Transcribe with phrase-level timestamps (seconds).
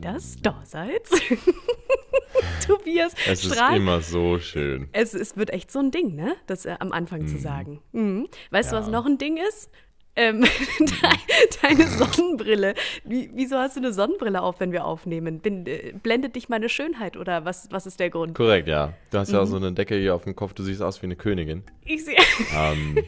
[0.00, 1.02] Dass da seid.
[2.66, 3.76] Tobias Es ist strahlt.
[3.76, 4.88] immer so schön.
[4.92, 6.36] Es, es wird echt so ein Ding, ne?
[6.46, 7.80] Das äh, am Anfang zu sagen.
[7.92, 8.28] Mhm.
[8.50, 8.92] Weißt du, was Ja.
[8.92, 9.70] noch ein Ding ist?
[10.16, 10.42] Ähm,
[10.78, 10.88] de-
[11.62, 12.74] deine Sonnenbrille.
[13.04, 15.40] Wie, wieso hast du eine Sonnenbrille auf, wenn wir aufnehmen?
[15.40, 18.34] Bin, äh, blendet dich meine Schönheit oder was, was ist der Grund?
[18.34, 18.94] Korrekt, ja.
[19.10, 19.42] Du hast ja Mhm.
[19.44, 21.64] auch so eine Decke hier auf dem Kopf, du siehst aus wie eine Königin.
[21.84, 22.16] Ich sehe.
[22.56, 22.98] Ähm,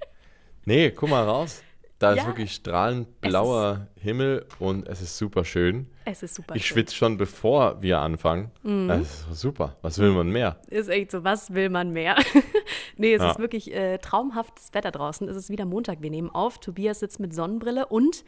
[0.66, 1.62] nee, guck mal raus.
[2.02, 2.22] Da Ja.
[2.22, 5.86] ist wirklich strahlend blauer Himmel und es ist super schön.
[6.04, 6.56] Es ist super.
[6.56, 8.50] Ich schwitze schon bevor wir anfangen.
[8.64, 8.88] Mhm.
[8.88, 9.76] Das ist super.
[9.82, 10.56] Was will man mehr?
[10.68, 12.16] Ist echt so, was will man mehr?
[12.96, 13.30] nee, es Ja.
[13.30, 15.28] ist wirklich äh, traumhaftes Wetter draußen.
[15.28, 16.58] Es ist wieder Montag, wir nehmen auf.
[16.58, 18.24] Tobias sitzt mit Sonnenbrille und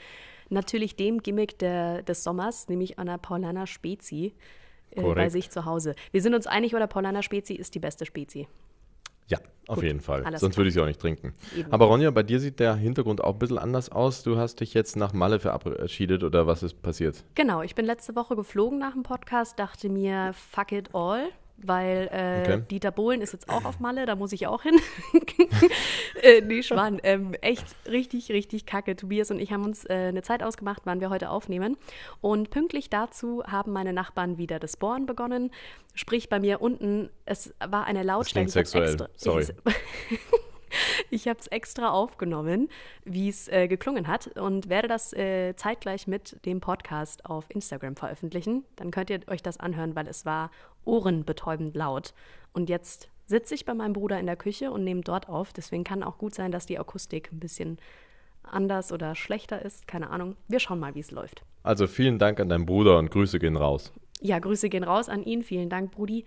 [0.50, 4.34] natürlich dem Gimmick der, des Sommers, nämlich einer Paulaner Spezi
[4.92, 5.96] äh, bei sich zu Hause.
[6.12, 8.46] Wir sind uns einig, oder Paulaner Spezi ist die beste Spezi.
[9.28, 10.24] Ja, auf Gut, jeden Fall.
[10.36, 11.32] Sonst würde ich sie auch nicht trinken.
[11.56, 11.72] Eben.
[11.72, 14.22] Aber Ronja, bei dir sieht der Hintergrund auch ein bisschen anders aus.
[14.22, 17.24] Du hast dich jetzt nach Malle verabschiedet oder was ist passiert?
[17.34, 22.08] Genau, ich bin letzte Woche geflogen nach dem Podcast, dachte mir, fuck it all, weil
[22.12, 22.62] äh, Okay.
[22.70, 24.78] Dieter Bohlen ist jetzt auch auf Malle, da muss ich auch hin.
[26.22, 28.96] äh, nee, Schwan, ähm, echt richtig, richtig kacke.
[28.96, 31.76] Tobias und ich haben uns äh, eine Zeit ausgemacht, wann wir heute aufnehmen.
[32.20, 35.50] Und pünktlich dazu haben meine Nachbarn wieder das Bohren begonnen.
[35.94, 38.50] Sprich, bei mir unten, es war eine Lautstärke.
[38.50, 39.08] klingt ich hab's sexuell.
[39.16, 39.46] Sorry.
[41.10, 42.68] Ich habe es extra aufgenommen,
[43.04, 47.96] wie es äh, geklungen hat und werde das äh, zeitgleich mit dem Podcast auf Instagram
[47.96, 48.64] veröffentlichen.
[48.76, 50.50] Dann könnt ihr euch das anhören, weil es war
[50.84, 52.14] ohrenbetäubend laut.
[52.52, 55.52] Und jetzt sitze ich bei meinem Bruder in der Küche und nehme dort auf.
[55.52, 57.78] Deswegen kann auch gut sein, dass die Akustik ein bisschen
[58.42, 59.88] anders oder schlechter ist.
[59.88, 60.36] Keine Ahnung.
[60.48, 61.42] Wir schauen mal, wie es läuft.
[61.62, 63.92] Also vielen Dank an deinen Bruder und Grüße gehen raus.
[64.20, 65.42] Ja, Grüße gehen raus an ihn.
[65.42, 66.24] Vielen Dank, Brudi.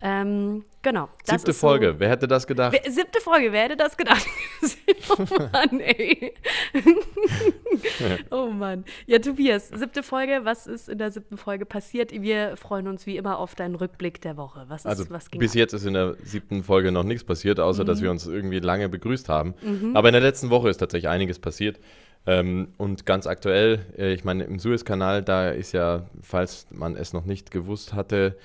[0.00, 1.08] Ähm, genau.
[1.24, 1.96] Siebte ist so- Folge.
[1.98, 2.78] Wer hätte das gedacht?
[2.88, 4.24] Siebte Folge, wer hätte das gedacht?
[5.10, 6.32] oh Mann, ey.
[8.30, 8.84] oh Mann.
[9.06, 12.12] Ja, Tobias, siebte Folge, was ist in der siebten Folge passiert?
[12.12, 14.64] Wir freuen uns wie immer auf deinen Rückblick der Woche.
[14.68, 15.56] Was, ist, Also was ging bis ab?
[15.56, 17.86] jetzt ist in der siebten Folge noch nichts passiert, außer Mhm.
[17.86, 19.54] dass wir uns irgendwie lange begrüßt haben.
[19.94, 21.78] Aber in der letzten Woche ist tatsächlich einiges passiert.
[22.26, 27.12] Ähm, und ganz aktuell, äh, ich meine, im Suezkanal, da ist ja, falls man es
[27.12, 28.36] noch nicht gewusst hatte,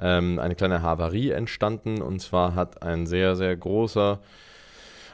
[0.00, 2.02] ähm, eine kleine Havarie entstanden.
[2.02, 4.20] Und zwar hat ein sehr, sehr großer,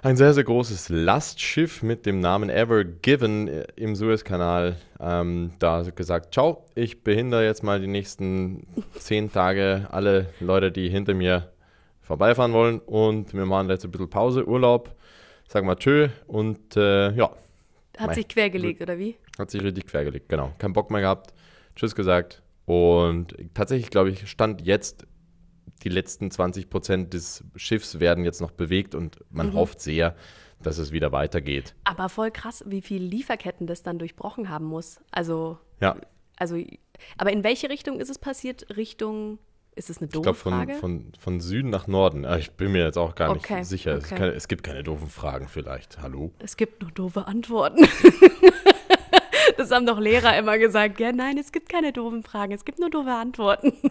[0.02, 5.82] ein sehr, sehr großes Lastschiff mit dem Namen Ever Given äh, im Suezkanal ähm, da
[5.82, 8.66] gesagt, ciao, ich behindere jetzt mal die nächsten
[8.98, 11.50] zehn Tage alle Leute, die hinter mir
[12.02, 14.94] vorbeifahren wollen und wir machen jetzt ein bisschen Pause, Urlaub,
[15.48, 17.30] sagen wir tschö und äh, ja,
[17.98, 18.14] Hat Mei.
[18.14, 19.16] sich quergelegt, oder wie?
[19.38, 20.52] hat sich richtig quergelegt, genau.
[20.58, 21.34] Kein Bock mehr gehabt,
[21.74, 25.06] tschüss gesagt und tatsächlich, glaube ich, stand jetzt
[25.82, 30.16] die letzten 20 Prozent des Schiffs werden jetzt noch bewegt und man hofft sehr,
[30.62, 31.74] dass es wieder weitergeht.
[31.84, 35.00] Aber voll krass, wie viele Lieferketten das dann durchbrochen haben muss.
[35.10, 35.96] Also, Ja,
[36.36, 36.56] also,
[37.18, 38.66] aber in welche Richtung ist es passiert?
[38.76, 39.38] Richtung,
[39.74, 40.74] ist es eine ich doofe glaube von, Frage?
[40.74, 42.24] von, von Süden nach Norden.
[42.24, 43.92] Ah, Ich bin mir jetzt auch gar nicht Okay, sicher.
[43.92, 44.14] Es, okay.
[44.14, 46.00] ist keine, es gibt keine doofen Fragen vielleicht.
[46.00, 46.32] Hallo?
[46.38, 47.86] Es gibt nur doofe Antworten.
[49.58, 51.00] Das haben doch Lehrer immer gesagt.
[51.00, 53.72] Ja, nein, es gibt keine doofen Fragen, es gibt nur doofe Antworten.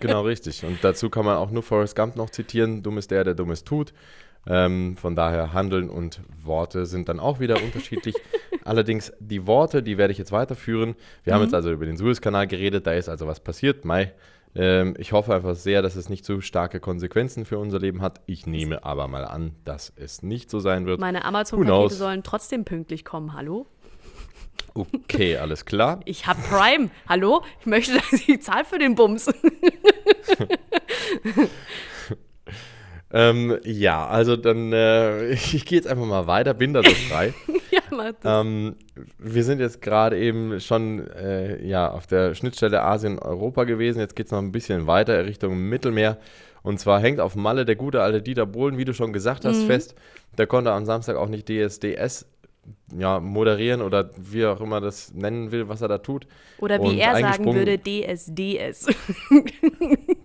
[0.00, 0.64] Genau, richtig.
[0.64, 2.84] Und dazu kann man auch nur Forrest Gump noch zitieren.
[2.84, 3.92] Dumm ist der, der Dummes tut.
[4.46, 8.14] Ähm, von daher Handeln und Worte sind dann auch wieder unterschiedlich.
[8.64, 10.94] Allerdings die Worte, die werde ich jetzt weiterführen.
[11.24, 13.84] Wir haben jetzt also über den Suezkanal geredet, da ist also was passiert.
[13.84, 14.12] Mai,
[14.54, 18.20] ähm, ich hoffe einfach sehr, dass es nicht so starke Konsequenzen für unser Leben hat.
[18.26, 21.00] Ich nehme aber mal an, dass es nicht so sein wird.
[21.00, 23.34] Meine Amazon-Pakete sollen trotzdem pünktlich kommen.
[23.34, 23.66] Hallo?
[24.78, 26.00] Okay, alles klar.
[26.04, 26.90] Ich hab Prime.
[27.08, 27.42] Hallo?
[27.60, 29.28] Ich möchte, dass ich zahle für den Bums.
[33.10, 37.32] Ähm, ja, also dann, äh, ich gehe jetzt einfach mal weiter, bin da so frei.
[37.70, 38.44] ja, mach das.
[38.46, 38.76] Ähm,
[39.18, 44.00] wir sind jetzt gerade eben schon äh, ja, auf der Schnittstelle Asien-Europa gewesen.
[44.00, 46.18] Jetzt geht es noch ein bisschen weiter Richtung Mittelmeer.
[46.62, 49.62] Und zwar hängt auf Malle der gute alte Dieter Bohlen, wie du schon gesagt hast,
[49.64, 49.94] fest.
[50.36, 52.26] Der konnte am Samstag auch nicht DSDS
[52.96, 56.26] ja, moderieren oder wie auch immer das nennen will, was er da tut.
[56.58, 58.86] Oder wie und er sagen würde, DSDS.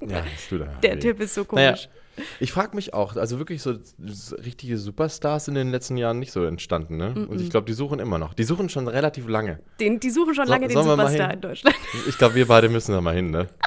[0.06, 0.68] Ja, das tut er.
[0.84, 1.00] Der weh.
[1.00, 1.90] Typ ist so Naja, komisch.
[2.40, 3.76] Ich frage mich auch, also wirklich so,
[4.06, 7.14] so richtige Superstars in den letzten Jahren nicht so entstanden, ne?
[7.28, 8.34] Und ich glaube, die suchen immer noch.
[8.34, 9.60] Die suchen schon relativ lange.
[9.80, 11.76] Den, die suchen schon So- lange den Superstar in Deutschland.
[12.08, 13.48] Ich glaube, wir beide müssen da mal hin, ne?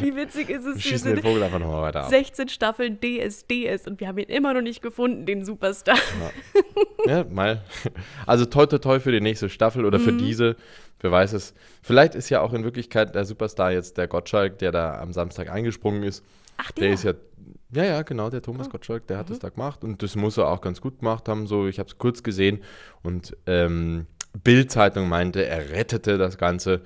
[0.00, 2.10] Wie witzig ist es, Wir schießen den sind Vogel einfach nochmal weiter ab.
[2.10, 5.96] 16 Staffeln DSDS und wir haben ihn immer noch nicht gefunden, den Superstar.
[7.06, 7.62] Ja, mal.
[8.26, 10.02] Also toi toi toi für die nächste Staffel oder Mhm.
[10.02, 10.56] für diese.
[11.00, 11.54] Wer weiß es.
[11.82, 15.50] Vielleicht ist ja auch in Wirklichkeit der Superstar jetzt der Gottschalk, der da am Samstag
[15.50, 16.24] eingesprungen ist.
[16.58, 17.14] Ach, Der ist ja,
[17.72, 18.70] ja, ja, genau, der Thomas Oh.
[18.70, 19.32] Gottschalk, der hat Mhm.
[19.32, 21.46] das da gemacht und das muss er auch ganz gut gemacht haben.
[21.46, 22.60] So, ich habe es kurz gesehen
[23.02, 24.06] und ähm,
[24.44, 26.82] Bild-Zeitung meinte, er rettete das Ganze.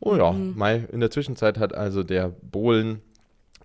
[0.00, 0.54] Oh ja, Mhm.
[0.56, 3.00] Mai, in der Zwischenzeit hat also der Bohlen,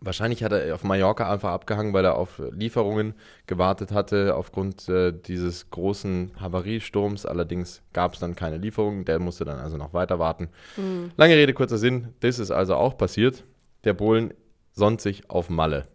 [0.02, 3.14] wahrscheinlich hat er auf Mallorca einfach abgehangen, weil er auf Lieferungen
[3.48, 7.26] gewartet hatte aufgrund äh, dieses großen Havariesturms.
[7.26, 10.50] Allerdings gab es dann keine Lieferungen, der musste dann also noch weiter warten.
[10.76, 11.12] Mhm.
[11.18, 13.44] Lange Rede, kurzer Sinn, das ist also auch passiert.
[13.84, 14.34] Der Bohlen
[14.72, 15.88] sonnt sich auf Malle.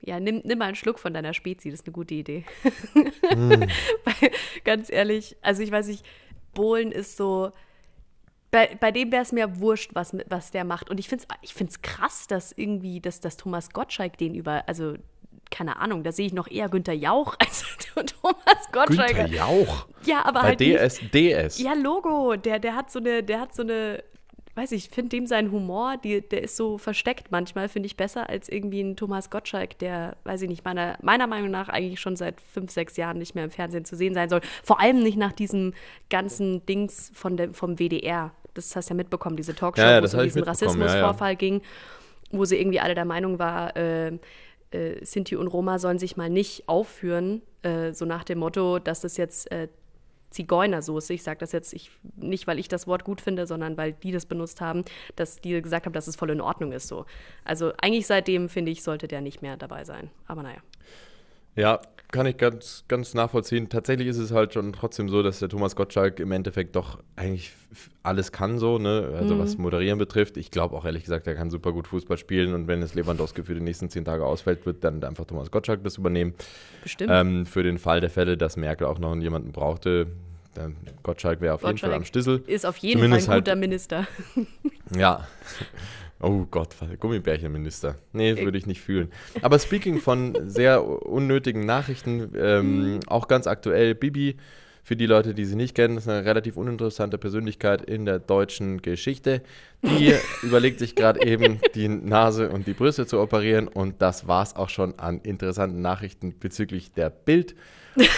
[0.00, 2.44] Ja, nimm, nimm mal einen Schluck von deiner Spezi, das ist eine gute Idee.
[3.28, 3.50] Hm.
[4.04, 4.30] Weil,
[4.64, 6.04] ganz ehrlich, also ich weiß nicht,
[6.54, 7.52] Bohlen ist so.
[8.54, 10.88] Bei, bei dem wäre es mir wurscht, was, was der macht.
[10.88, 14.62] Und ich finde es ich find's krass, dass irgendwie, dass, dass Thomas Gottschalk den über,
[14.68, 14.94] also
[15.50, 17.64] keine Ahnung, da sehe ich noch eher Günther Jauch als
[17.96, 19.16] Thomas Gottschalk.
[19.16, 19.88] Günther Jauch.
[20.04, 21.58] Ja, aber Bei halt nicht, DS, DS.
[21.58, 22.36] Ja, Logo.
[22.36, 24.04] Der, der hat so eine, der hat so eine,
[24.54, 28.28] weiß ich, finde dem seinen Humor, die, der ist so versteckt manchmal, finde ich besser
[28.28, 32.14] als irgendwie ein Thomas Gottschalk, der, weiß ich nicht, meiner, meiner Meinung nach eigentlich schon
[32.14, 34.42] seit fünf, sechs Jahren nicht mehr im Fernsehen zu sehen sein soll.
[34.62, 35.74] Vor allem nicht nach diesem
[36.08, 38.30] ganzen Dings von dem, vom WDR.
[38.54, 40.86] Das hast du ja mitbekommen, diese Talkshow, Ja, ja, wo es um diesen mitbekommen, ja.
[40.86, 41.62] Rassismusvorfall ging,
[42.30, 44.18] wo sie irgendwie alle der Meinung war, äh,
[44.70, 49.00] äh, Sinti und Roma sollen sich mal nicht aufführen, äh, so nach dem Motto, dass
[49.00, 49.68] das jetzt äh,
[50.30, 53.92] Zigeunersoße, ich sage das jetzt ich, nicht, weil ich das Wort gut finde, sondern weil
[53.92, 54.84] die das benutzt haben,
[55.14, 57.06] dass die gesagt haben, dass es voll in Ordnung ist so.
[57.44, 60.10] Also eigentlich seitdem, finde ich, sollte der nicht mehr dabei sein.
[60.26, 60.58] Aber naja.
[61.56, 61.80] Ja,
[62.10, 63.68] kann ich ganz, ganz nachvollziehen.
[63.68, 67.52] Tatsächlich ist es halt schon trotzdem so, dass der Thomas Gottschalk im Endeffekt doch eigentlich
[68.04, 69.12] alles kann so, ne?
[69.18, 70.36] Also was Moderieren betrifft.
[70.36, 73.42] Ich glaube auch ehrlich gesagt, er kann super gut Fußball spielen und wenn es Lewandowski
[73.42, 76.34] für die nächsten zehn Tage ausfällt, wird dann einfach Thomas Gottschalk das übernehmen.
[76.84, 77.10] Bestimmt.
[77.12, 80.06] Ähm, für den Fall der Fälle, dass Merkel auch noch jemanden brauchte,
[80.54, 82.42] dann Gottschalk wäre auf jeden Fall Gottschalk am Stissel.
[82.46, 84.06] ist auf jeden zumindest Fall ein halt- guter Minister.
[84.96, 85.26] Ja.
[86.24, 87.96] Oh Gott, Gummibärchenminister.
[88.14, 89.12] Nee, würde ich nicht fühlen.
[89.42, 94.36] Aber speaking von sehr unnötigen Nachrichten, ähm, auch ganz aktuell, Bibi,
[94.82, 98.80] für die Leute, die sie nicht kennen, ist eine relativ uninteressante Persönlichkeit in der deutschen
[98.80, 99.42] Geschichte.
[99.82, 103.68] Die überlegt sich gerade eben, die Nase und die Brüste zu operieren.
[103.68, 107.54] Und das war's auch schon an interessanten Nachrichten bezüglich der Bild.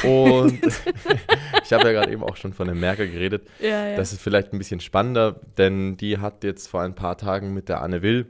[0.05, 0.61] Und
[1.65, 3.49] ich habe ja gerade eben auch schon von der Merkel geredet.
[3.61, 3.97] Ja, ja.
[3.97, 7.69] Das ist vielleicht ein bisschen spannender, denn die hat jetzt vor ein paar Tagen mit
[7.69, 8.27] der Anne Will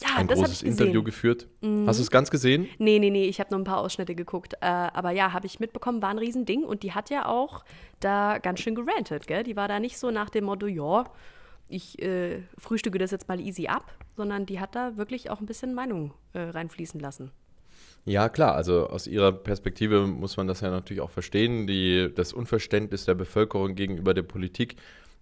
[0.00, 0.62] ja, ein großes.
[0.62, 0.70] Mhm.
[0.70, 1.48] Interview geführt.
[1.86, 2.68] Hast du es ganz gesehen?
[2.78, 4.54] Nee, nee, nee, ich habe nur ein paar Ausschnitte geguckt.
[4.60, 6.64] Äh, aber ja, habe ich mitbekommen, war ein Riesending.
[6.64, 7.64] Und die hat ja auch
[8.00, 9.42] da ganz schön gerantet, gell?
[9.42, 11.04] Die war da nicht so nach dem Motto, ja,
[11.68, 15.46] ich äh, frühstücke das jetzt mal easy ab, sondern die hat da wirklich auch ein
[15.46, 17.30] bisschen Meinung äh, reinfließen lassen.
[18.04, 18.54] Ja, klar.
[18.54, 21.66] Also aus ihrer Perspektive muss man das ja natürlich auch verstehen.
[21.66, 24.76] Die, das Unverständnis der Bevölkerung gegenüber der Politik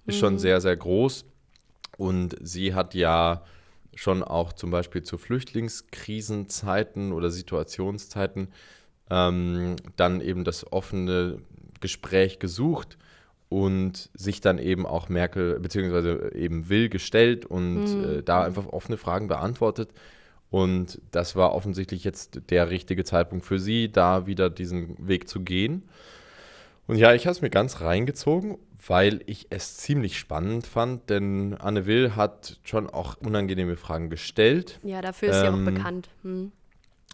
[0.07, 0.21] ist Mhm.
[0.21, 1.25] schon sehr, sehr groß.
[1.99, 3.43] Und sie hat ja
[3.95, 8.49] schon auch zum Beispiel zu Flüchtlingskrisenzeiten oder Situationszeiten
[9.11, 11.39] ähm, dann eben das offene
[11.81, 12.99] Gespräch gesucht
[13.49, 18.97] und sich dann eben auch Merkel beziehungsweise eben Will gestellt und äh, da einfach offene
[18.99, 19.91] Fragen beantwortet.
[20.51, 25.41] Und das war offensichtlich jetzt der richtige Zeitpunkt für sie, da wieder diesen Weg zu
[25.41, 25.83] gehen.
[26.87, 31.55] Und ja, ich habe es mir ganz reingezogen, weil ich es ziemlich spannend fand, denn
[31.55, 34.79] Anne Will hat schon auch unangenehme Fragen gestellt.
[34.85, 36.09] Ja, dafür ist sie auch Ähm, bekannt.
[36.23, 36.53] Hm.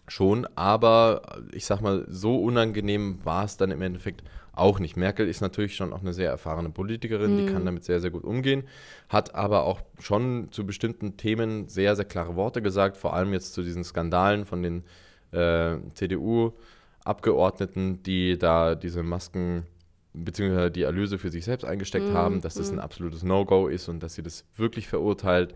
[0.07, 1.21] Schon, aber
[1.53, 4.21] ich sag mal, so unangenehm war es dann im Endeffekt
[4.53, 4.95] auch nicht.
[4.95, 8.23] Merkel ist natürlich schon auch eine sehr erfahrene Politikerin, die kann damit sehr, sehr gut
[8.23, 8.63] umgehen,
[9.09, 13.53] hat aber auch schon zu bestimmten Themen sehr, sehr klare Worte gesagt, vor allem jetzt
[13.53, 14.83] zu diesen Skandalen von den
[15.31, 19.65] äh, CDU-Abgeordneten, die da diese Masken
[20.13, 24.03] beziehungsweise die Erlöse für sich selbst eingesteckt haben, dass das ein absolutes No-Go ist und
[24.03, 25.55] dass sie das wirklich verurteilt.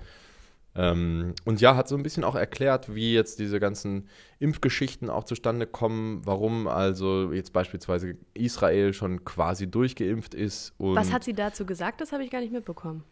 [0.77, 4.07] Ähm, und ja, hat so ein bisschen auch erklärt, wie jetzt diese ganzen
[4.39, 10.73] Impfgeschichten auch zustande kommen, warum also jetzt beispielsweise Israel schon quasi durchgeimpft ist.
[10.77, 11.99] Und Was hat sie dazu gesagt?
[11.99, 13.03] Das habe ich gar nicht mitbekommen.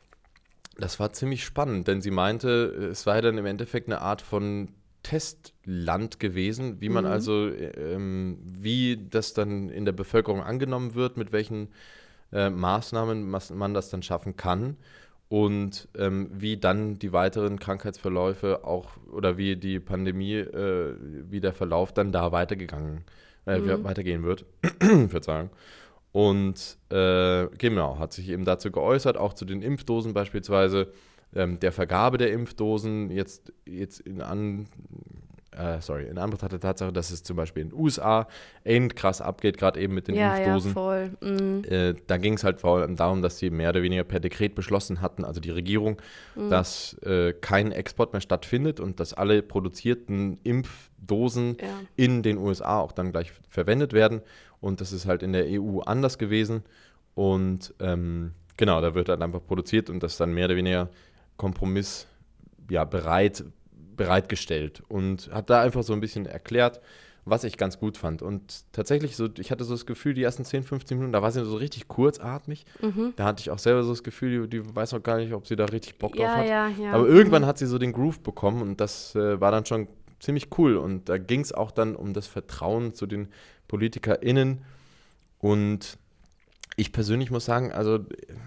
[0.77, 4.69] das war ziemlich spannend, denn sie meinte, es sei dann im Endeffekt eine Art von
[5.03, 11.31] Testland gewesen, wie man also, ähm, wie das dann in der Bevölkerung angenommen wird, mit
[11.31, 11.69] welchen
[12.33, 14.77] äh, Maßnahmen man das dann schaffen kann.
[15.29, 21.53] Und ähm, wie dann die weiteren Krankheitsverläufe auch oder wie die Pandemie, äh, wie der
[21.53, 23.03] Verlauf dann da weitergegangen,
[23.45, 23.83] äh, Mhm.
[23.83, 24.45] weitergehen wird.
[25.09, 25.49] Verzeihung.
[26.11, 30.91] Und äh, genau, hat sich eben dazu geäußert, auch zu den Impfdosen beispielsweise,
[31.33, 34.67] ähm, der Vergabe der Impfdosen, jetzt, jetzt in an,
[35.57, 38.27] äh, sorry, in Anbetracht der Tatsache, dass es zum Beispiel in den USA
[38.63, 40.71] end krass abgeht, gerade eben mit den ja, ja, Impfdosen.
[40.73, 41.11] voll.
[41.21, 41.63] Mhm.
[41.69, 44.55] Äh, da ging es halt vor allem darum, dass sie mehr oder weniger per Dekret
[44.55, 46.01] beschlossen hatten, also die Regierung,
[46.35, 46.49] Mhm.
[46.49, 51.67] dass äh, kein Export mehr stattfindet und dass alle produzierten Impfdosen Ja.
[51.95, 54.21] in den USA auch dann gleich verwendet werden.
[54.61, 56.63] Und das ist halt in der EU anders gewesen.
[57.13, 60.89] Und ähm, genau, da wird dann einfach produziert und das dann mehr oder weniger
[61.37, 62.07] Kompromiss
[62.69, 63.43] ja, bereit,
[63.95, 64.83] bereitgestellt.
[64.87, 66.81] Und hat da einfach so ein bisschen erklärt,
[67.27, 68.21] was ich ganz gut fand.
[68.21, 71.31] Und tatsächlich, so, ich hatte so das Gefühl, die ersten 10, 15 Minuten, da war
[71.31, 72.65] sie so richtig kurzatmig.
[72.81, 73.13] Mhm.
[73.15, 75.47] Da hatte ich auch selber so das Gefühl, die, die weiß noch gar nicht, ob
[75.47, 76.47] sie da richtig Bock drauf Ja, hat.
[76.47, 76.91] ja, ja.
[76.91, 77.47] Aber irgendwann Mhm.
[77.47, 79.87] hat sie so den Groove bekommen und das äh, war dann schon
[80.19, 80.77] ziemlich cool.
[80.77, 83.29] Und da ging es auch dann um das Vertrauen zu den
[83.67, 84.59] PolitikerInnen.
[85.39, 85.97] Und
[86.77, 87.99] ich persönlich muss sagen, also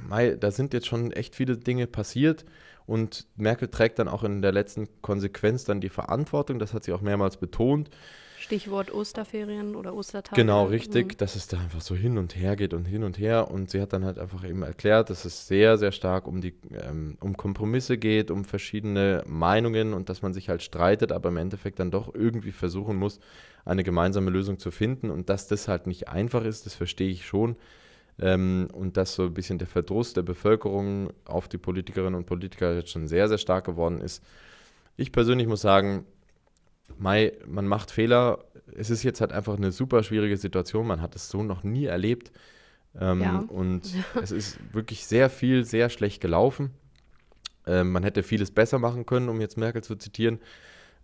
[0.08, 2.44] Mai, da sind jetzt schon echt viele Dinge passiert
[2.88, 6.58] und Merkel trägt dann auch in der letzten Konsequenz dann die Verantwortung.
[6.58, 7.90] Das hat sie auch mehrmals betont.
[8.40, 10.40] Stichwort Osterferien oder Ostertage.
[10.40, 10.70] Genau, Mhm.
[10.70, 13.50] richtig, dass es da einfach so hin und her geht und hin und her.
[13.50, 16.54] Und sie hat dann halt einfach eben erklärt, dass es sehr, sehr stark um die
[16.72, 21.36] ähm, um Kompromisse geht, um verschiedene Meinungen und dass man sich halt streitet, aber im
[21.36, 23.20] Endeffekt dann doch irgendwie versuchen muss,
[23.66, 25.10] eine gemeinsame Lösung zu finden.
[25.10, 27.56] Und dass das halt nicht einfach ist, das verstehe ich schon.
[28.20, 32.74] Ähm, und dass so ein bisschen der Verdruss der Bevölkerung auf die Politikerinnen und Politiker
[32.74, 34.24] jetzt schon sehr, sehr stark geworden ist.
[34.96, 36.04] Ich persönlich muss sagen,
[36.98, 38.44] Mai, man macht Fehler.
[38.74, 40.86] Es ist jetzt halt einfach eine super schwierige Situation.
[40.86, 42.32] Man hat es so noch nie erlebt.
[42.98, 43.44] Ähm, Ja.
[43.48, 46.70] Und es ist wirklich sehr viel, sehr schlecht gelaufen.
[47.66, 50.40] Ähm, man hätte vieles besser machen können, um jetzt Merkel zu zitieren.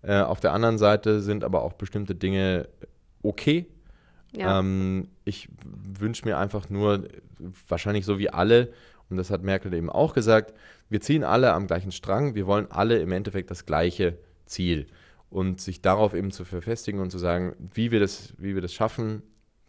[0.03, 2.69] Äh, auf der anderen Seite sind aber auch bestimmte Dinge
[3.23, 3.67] okay.
[4.33, 4.59] Ja.
[4.59, 5.49] Ähm, ich
[5.99, 7.09] wünsche mir einfach nur,
[7.69, 8.73] wahrscheinlich so wie alle,
[9.11, 10.55] und das hat Merkel eben auch gesagt,
[10.89, 14.87] wir ziehen alle am gleichen Strang, wir wollen alle im Endeffekt das gleiche Ziel.
[15.31, 18.73] Und sich darauf eben zu verfestigen und zu sagen, wie wir das, wie wir das
[18.73, 19.23] schaffen,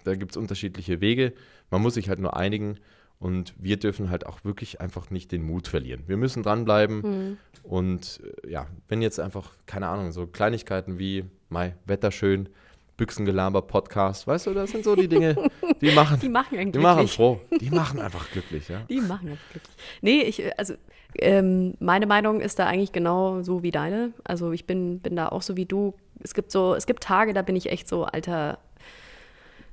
[0.04, 1.34] da gibt es unterschiedliche Wege.
[1.72, 2.78] Man muss sich halt nur einigen
[3.18, 6.04] und wir dürfen halt auch wirklich einfach nicht den Mut verlieren.
[6.06, 7.38] Wir müssen dranbleiben Mhm.
[7.64, 12.50] und äh, ja, wenn jetzt einfach, keine Ahnung, so Kleinigkeiten wie, Mai, Wetter schön,
[12.98, 15.36] Büchsengelaber, Podcast, weißt du, das sind so die Dinge,
[15.82, 17.42] die machen, Die machen einen die machen froh.
[17.60, 18.82] Die machen einfach glücklich, ja.
[18.90, 19.76] Die machen das glücklich.
[20.02, 20.76] Nee, ich, äh, also
[21.18, 24.12] ähm, meine Meinung ist da eigentlich genau so wie deine.
[24.24, 25.94] Also ich bin, bin da auch so wie du.
[26.24, 28.60] Es gibt so, es gibt Tage, da bin ich echt so, Alter,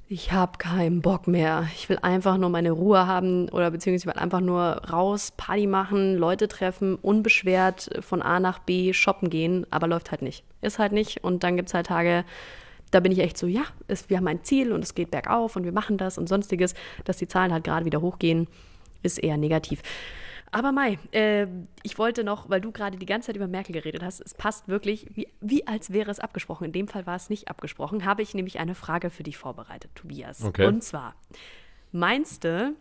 [0.08, 1.66] ich habe keinen Bock mehr.
[1.74, 5.66] Ich will einfach nur meine Ruhe haben oder beziehungsweise ich will einfach nur raus, Party
[5.66, 10.44] machen, Leute treffen, unbeschwert von A nach B shoppen gehen, aber läuft halt nicht.
[10.60, 11.24] Ist halt nicht.
[11.24, 12.24] Und dann gibt es halt Tage,
[12.92, 15.56] da bin ich echt so, ja, es, wir haben ein Ziel und es geht bergauf
[15.56, 18.46] und wir machen das und sonstiges, dass die Zahlen halt gerade wieder hochgehen,
[19.02, 19.82] ist eher negativ.
[20.54, 21.46] Aber Mai, äh,
[21.82, 24.68] ich wollte noch, weil du gerade die ganze Zeit über Merkel geredet hast, es passt
[24.68, 26.64] wirklich, wie, wie als wäre es abgesprochen.
[26.66, 29.90] In dem Fall war es nicht abgesprochen, habe ich nämlich eine Frage für dich vorbereitet,
[29.94, 30.44] Tobias.
[30.44, 30.66] Okay.
[30.66, 31.14] Und zwar,
[31.90, 32.74] meinst du,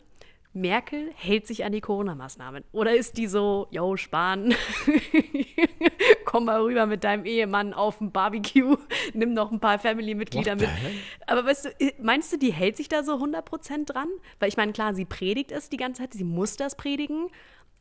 [0.54, 2.64] Merkel hält sich an die Corona-Maßnahmen?
[2.72, 4.54] Oder ist die so, yo, Spahn,
[6.26, 8.78] komm mal rüber mit deinem Ehemann auf ein Barbecue,
[9.14, 10.70] nimm noch ein paar Family-Mitglieder mit.
[11.28, 11.70] Aber weißt du,
[12.02, 14.10] meinst du, die hält sich da so 100% dran?
[14.40, 17.30] Weil ich meine, klar, sie predigt es die ganze Zeit, sie muss das predigen,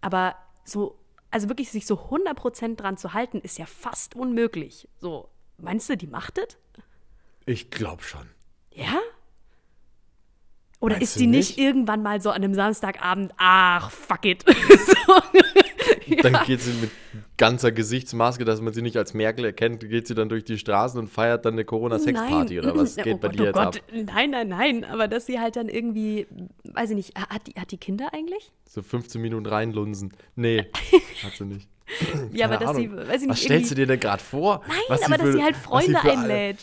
[0.01, 0.97] aber so,
[1.31, 4.89] also wirklich sich so 100% dran zu halten, ist ja fast unmöglich.
[5.01, 6.57] So, meinst du, die macht das?
[7.47, 8.29] Ich glaube schon.
[8.73, 9.01] Ja?
[10.81, 11.57] Oder Meinst ist die nicht?
[11.57, 11.59] nicht?
[11.59, 14.45] irgendwann mal so an einem Samstagabend, ach, fuck it.
[14.49, 15.15] so.
[16.23, 16.45] Dann Ja.
[16.45, 16.91] geht sie mit
[17.37, 20.99] ganzer Gesichtsmaske, dass man sie nicht als Merkel erkennt, geht sie dann durch die Straßen
[20.99, 23.77] und feiert dann eine Corona-Sex-Party oder was geht oh bei Gott, dir oh jetzt Gott.
[23.77, 23.83] ab?
[23.93, 24.85] Nein, nein, nein.
[24.85, 26.27] Aber dass sie halt dann irgendwie,
[26.65, 28.51] weiß ich nicht, hat die, hat die Kinder eigentlich?
[28.69, 30.13] So 15 Minuten reinlunsen.
[30.35, 30.67] Nee,
[31.23, 31.69] hat sie nicht.
[32.33, 34.63] Ja, aber Keine dass sie, weiß ich nicht, Was stellst du dir denn gerade vor?
[34.67, 36.59] Nein, aber dass sie halt Freunde für alle- einlädt.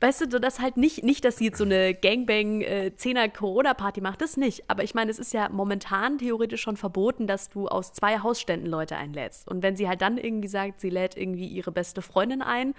[0.00, 3.28] Weißt du, so dass halt nicht, nicht, dass sie jetzt so eine Gangbang äh, 10er
[3.28, 4.62] Corona-Party macht, das nicht.
[4.70, 8.68] Aber ich meine, es ist ja momentan theoretisch schon verboten, dass du aus zwei Hausständen
[8.68, 9.48] Leute einlädst.
[9.48, 12.74] Und wenn sie halt dann irgendwie sagt, sie lädt irgendwie ihre beste Freundin ein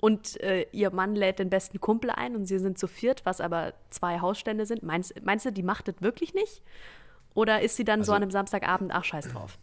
[0.00, 3.40] und äh, ihr Mann lädt den besten Kumpel ein und sie sind zu viert, was
[3.40, 6.60] aber zwei Hausstände sind, meinst, meinst du, die macht das wirklich nicht?
[7.34, 9.58] Oder ist sie dann so Also- an einem Samstagabend, ach, scheiß drauf?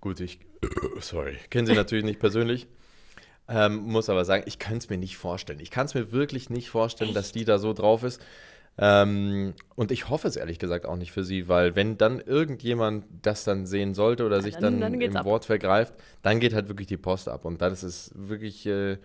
[0.00, 0.40] Gut, ich,
[1.00, 2.66] sorry, kenne sie natürlich nicht persönlich.
[3.48, 5.60] Ähm, muss aber sagen, ich kann es mir nicht vorstellen.
[5.60, 8.20] Ich kann es mir wirklich nicht vorstellen, dass die da so drauf ist.
[8.78, 13.06] Ähm, und ich hoffe es ehrlich gesagt auch nicht für sie, weil wenn dann irgendjemand
[13.22, 15.24] das dann sehen sollte oder sich dann- dann, dann im ab.
[15.24, 17.44] Wort vergreift, dann geht halt wirklich die Post ab.
[17.46, 18.98] Und das ist wirklich äh,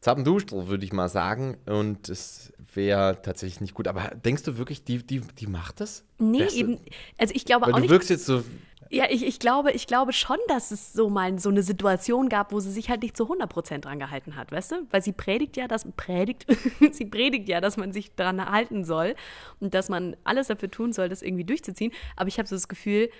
[0.00, 1.56] Zappendustel, würde ich mal sagen.
[1.66, 3.88] Und es wäre tatsächlich nicht gut.
[3.88, 6.04] Aber denkst du wirklich, die, die, die macht das?
[6.18, 6.78] Nee, Wärst du- eben.
[7.18, 7.90] Also ich glaube Weil auch du nicht.
[7.90, 8.44] wirkst jetzt so,
[8.90, 12.52] Ja, ich, ich, glaube, ich glaube schon, dass es so mal so eine Situation gab,
[12.52, 14.76] wo sie sich halt nicht zu 100% dran gehalten hat, weißt du?
[14.90, 16.46] Weil sie predigt ja, dass predigt,
[16.92, 19.14] sie predigt ja, dass man sich dran halten soll
[19.60, 21.92] und dass man alles dafür tun soll, das irgendwie durchzuziehen.
[22.16, 23.10] Aber ich habe so das Gefühl,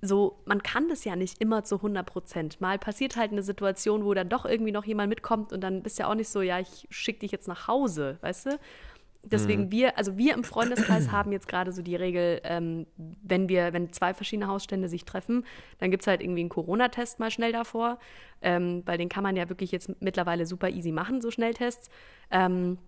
[0.00, 4.14] so, man kann das ja nicht immer zu 100% Mal passiert halt eine Situation, wo
[4.14, 6.60] dann doch irgendwie noch jemand mitkommt und dann bist du ja auch nicht so, ja,
[6.60, 8.58] ich schicke dich jetzt nach Hause, weißt du?
[9.24, 13.72] Deswegen wir, also wir im Freundeskreis haben jetzt gerade so die Regel, ähm, wenn wir,
[13.72, 15.44] wenn zwei verschiedene Hausstände sich treffen,
[15.78, 17.98] dann gibt es halt irgendwie einen Corona-Test mal schnell davor,
[18.42, 21.90] ähm, weil den kann man ja wirklich jetzt mittlerweile super easy machen, so Schnelltests.
[22.30, 22.78] Ähm,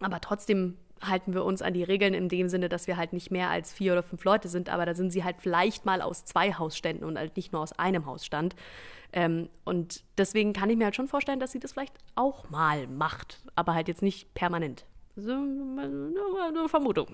[0.00, 3.30] aber trotzdem halten wir uns an die Regeln in dem Sinne, dass wir halt nicht
[3.30, 6.24] mehr als vier oder fünf Leute sind, aber da sind sie halt vielleicht mal aus
[6.24, 8.56] zwei Hausständen und halt nicht nur aus einem Hausstand.
[9.12, 12.86] Ähm, und deswegen kann ich mir halt schon vorstellen, dass sie das vielleicht auch mal
[12.86, 14.84] macht, aber halt jetzt nicht permanent.
[15.16, 17.08] So, nur eine Vermutung.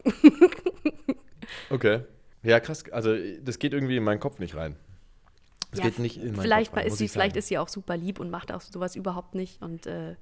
[1.71, 2.01] okay.
[2.43, 2.85] Ja, krass.
[2.91, 4.77] Also, das geht irgendwie in meinen Kopf nicht rein.
[5.71, 7.39] Das Ja, geht nicht in meinen vielleicht Kopf rein, ist sie, ich vielleicht sagen.
[7.39, 10.17] ist sie auch super lieb und macht auch sowas überhaupt nicht und äh,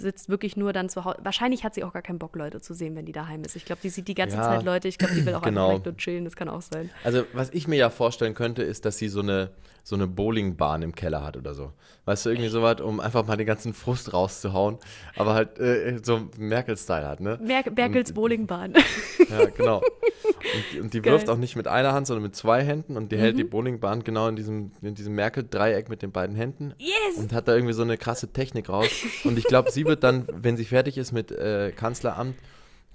[0.00, 1.18] sitzt wirklich nur dann zu Hause.
[1.22, 3.56] Wahrscheinlich hat sie auch gar keinen Bock, Leute zu sehen, wenn die daheim ist.
[3.56, 4.88] Ich glaube, die sieht die ganze Ja, Zeit Leute.
[4.88, 5.70] Ich glaube, die will auch genau.
[5.70, 6.24] einfach nur chillen.
[6.24, 6.90] Das kann auch sein.
[7.04, 9.50] Also, was ich mir ja vorstellen könnte, ist, dass sie so eine,
[9.82, 11.72] so eine Bowlingbahn im Keller hat oder so.
[12.04, 14.78] Weißt du, irgendwie sowas, um einfach mal den ganzen Frust rauszuhauen,
[15.16, 17.38] aber halt äh, so Merkel-Style hat, ne?
[17.42, 18.74] Mer Berkels Bowlingbahn.
[19.30, 19.78] Ja, genau.
[19.78, 21.12] Und, die- und die Geil.
[21.12, 21.16] Mhm.
[21.16, 24.04] wirft auch nicht mit einer Hand, sondern mit zwei Händen und die hält die Bowlingbahn
[24.04, 26.74] genau in diesem, in diesem Merkel-Dreieck mit den beiden Händen.
[26.78, 27.18] Yes!
[27.18, 28.88] Und hat da irgendwie so eine krasse Technik raus.
[29.24, 32.36] Und ich glaube, sie wird dann, wenn sie fertig ist mit äh, Kanzleramt,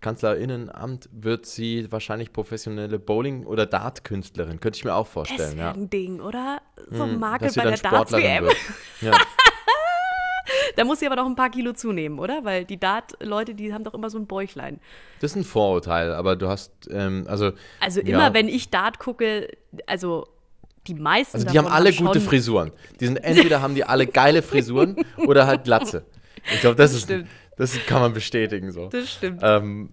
[0.01, 4.59] Kanzlerinnenamt, wird sie wahrscheinlich professionelle Bowling- oder Dart-Künstlerin.
[4.59, 5.73] Könnte ich mir auch Das vorstellen, wäre ja.
[5.73, 6.61] ein Ding, oder?
[6.91, 8.49] So ein Hm, Makel dass sie bei der Darts-WM.
[9.01, 9.11] Ja.
[10.75, 12.43] Da muss sie aber noch ein paar Kilo zunehmen, oder?
[12.43, 14.79] Weil die Dart-Leute, die haben doch immer so ein Bäuchlein.
[15.21, 17.51] Das ist ein Vorurteil, aber du hast, ähm, also.
[17.79, 18.07] Also ja.
[18.07, 19.49] immer, wenn ich Dart gucke,
[19.87, 20.27] also
[20.87, 22.71] die meisten Also die haben alle gute Frisuren.
[22.99, 26.05] Die sind entweder haben die alle geile Frisuren oder halt Glatze.
[26.53, 27.27] Ich glaube, das, ist, stimmt.
[27.57, 28.89] das kann man bestätigen so.
[28.89, 29.41] Das stimmt.
[29.43, 29.89] Ähm,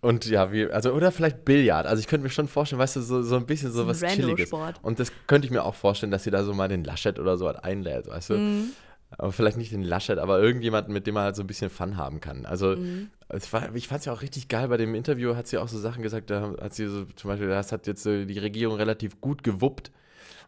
[0.00, 1.86] und ja, wie, also, oder vielleicht Billard.
[1.86, 4.50] Also ich könnte mir schon vorstellen, weißt du, so, so ein bisschen so, was Chilliges.
[4.82, 7.36] Und das könnte ich mir auch vorstellen, dass sie da so mal den Laschet oder
[7.36, 8.34] so halt einlädt, weißt du?
[8.34, 8.70] Mhm.
[9.16, 11.96] Aber vielleicht nicht den Laschet, aber irgendjemanden, mit dem man halt so ein bisschen Fun
[11.96, 12.44] haben kann.
[12.46, 13.08] Also Mhm.
[13.50, 15.78] war, ich fand es ja auch richtig geil bei dem Interview, hat sie auch so
[15.78, 19.20] Sachen gesagt, da hat sie so zum Beispiel, das hat jetzt so die Regierung relativ
[19.20, 19.90] gut gewuppt.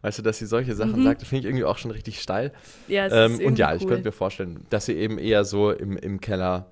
[0.03, 2.51] Weißt du, dass sie solche Sachen sagt, das finde ich irgendwie auch schon richtig steil.
[2.87, 3.87] ja, Ähm, und ja, ich cool.
[3.89, 6.71] könnte mir vorstellen, dass sie eben eher so im, im Keller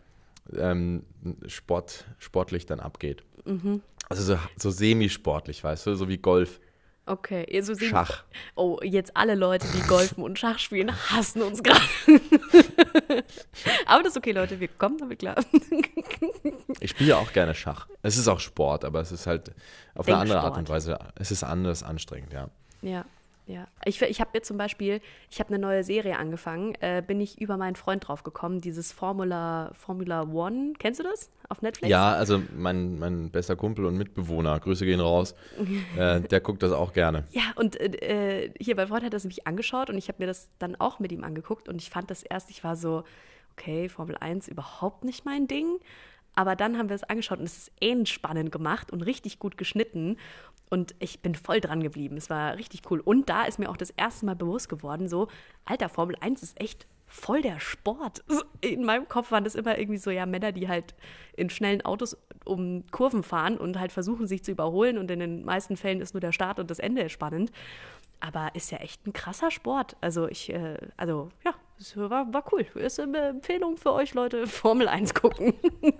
[0.56, 1.04] ähm,
[1.48, 3.24] Sport, sportlich dann abgeht.
[3.46, 3.82] Mhm.
[4.10, 6.60] Also so, so semi-sportlich, weißt du, so wie Golf,
[7.10, 8.24] Okay, ihr so sehen- Schach.
[8.56, 11.82] Oh, jetzt alle Leute, die Golfen und Schach spielen, hassen uns gerade.
[13.88, 15.36] aber das ist okay, Leute, wir kommen damit klar.
[16.80, 17.88] Ich spiele auch gerne Schach.
[18.04, 19.52] Es ist auch Sport, aber es ist halt
[19.96, 21.00] auf eine andere Art und Denksport.
[21.00, 22.50] Weise, es ist anders anstrengend, ja.
[22.84, 23.06] Ja,
[23.50, 23.68] ja.
[23.84, 27.42] Ich, ich habe jetzt zum Beispiel, ich habe eine neue Serie angefangen, äh, bin ich
[27.42, 31.32] über meinen Freund drauf gekommen, dieses Formula, Formula One, kennst du das?
[31.50, 31.90] Auf Netflix?
[31.90, 35.34] Ja, also mein, mein bester Kumpel und Mitbewohner, Grüße gehen raus,
[35.98, 37.24] äh, der guckt das auch gerne.
[37.40, 40.50] Ja, und äh, hier, mein Freund hat das nämlich angeschaut und ich habe mir das
[40.60, 43.04] dann auch mit ihm angeguckt und ich fand das erst, ich war so,
[43.54, 45.80] okay, Formel 1 überhaupt nicht mein Ding.
[46.36, 49.58] Aber dann haben wir es angeschaut und es ist ähnlich spannend gemacht und richtig gut
[49.58, 50.18] geschnitten.
[50.70, 52.16] Und ich bin voll dran geblieben.
[52.18, 53.00] Es war richtig cool.
[53.00, 55.28] Und da ist mir auch das erste Mal bewusst geworden, so,
[55.66, 58.24] Alter, Formel 1 ist echt voll der Sport.
[58.62, 60.94] In meinem Kopf waren das immer irgendwie so, ja, Männer, die halt
[61.36, 64.98] in schnellen Autos um Kurven fahren und halt versuchen, sich zu überholen.
[64.98, 67.52] Und in den meisten Fällen ist nur der Start und das Ende spannend.
[68.20, 69.98] Aber ist ja echt ein krasser Sport.
[70.02, 72.66] Also ich, äh, also ja, es war, war cool.
[72.76, 75.54] Ist eine Empfehlung für euch, Leute, Formel 1 gucken.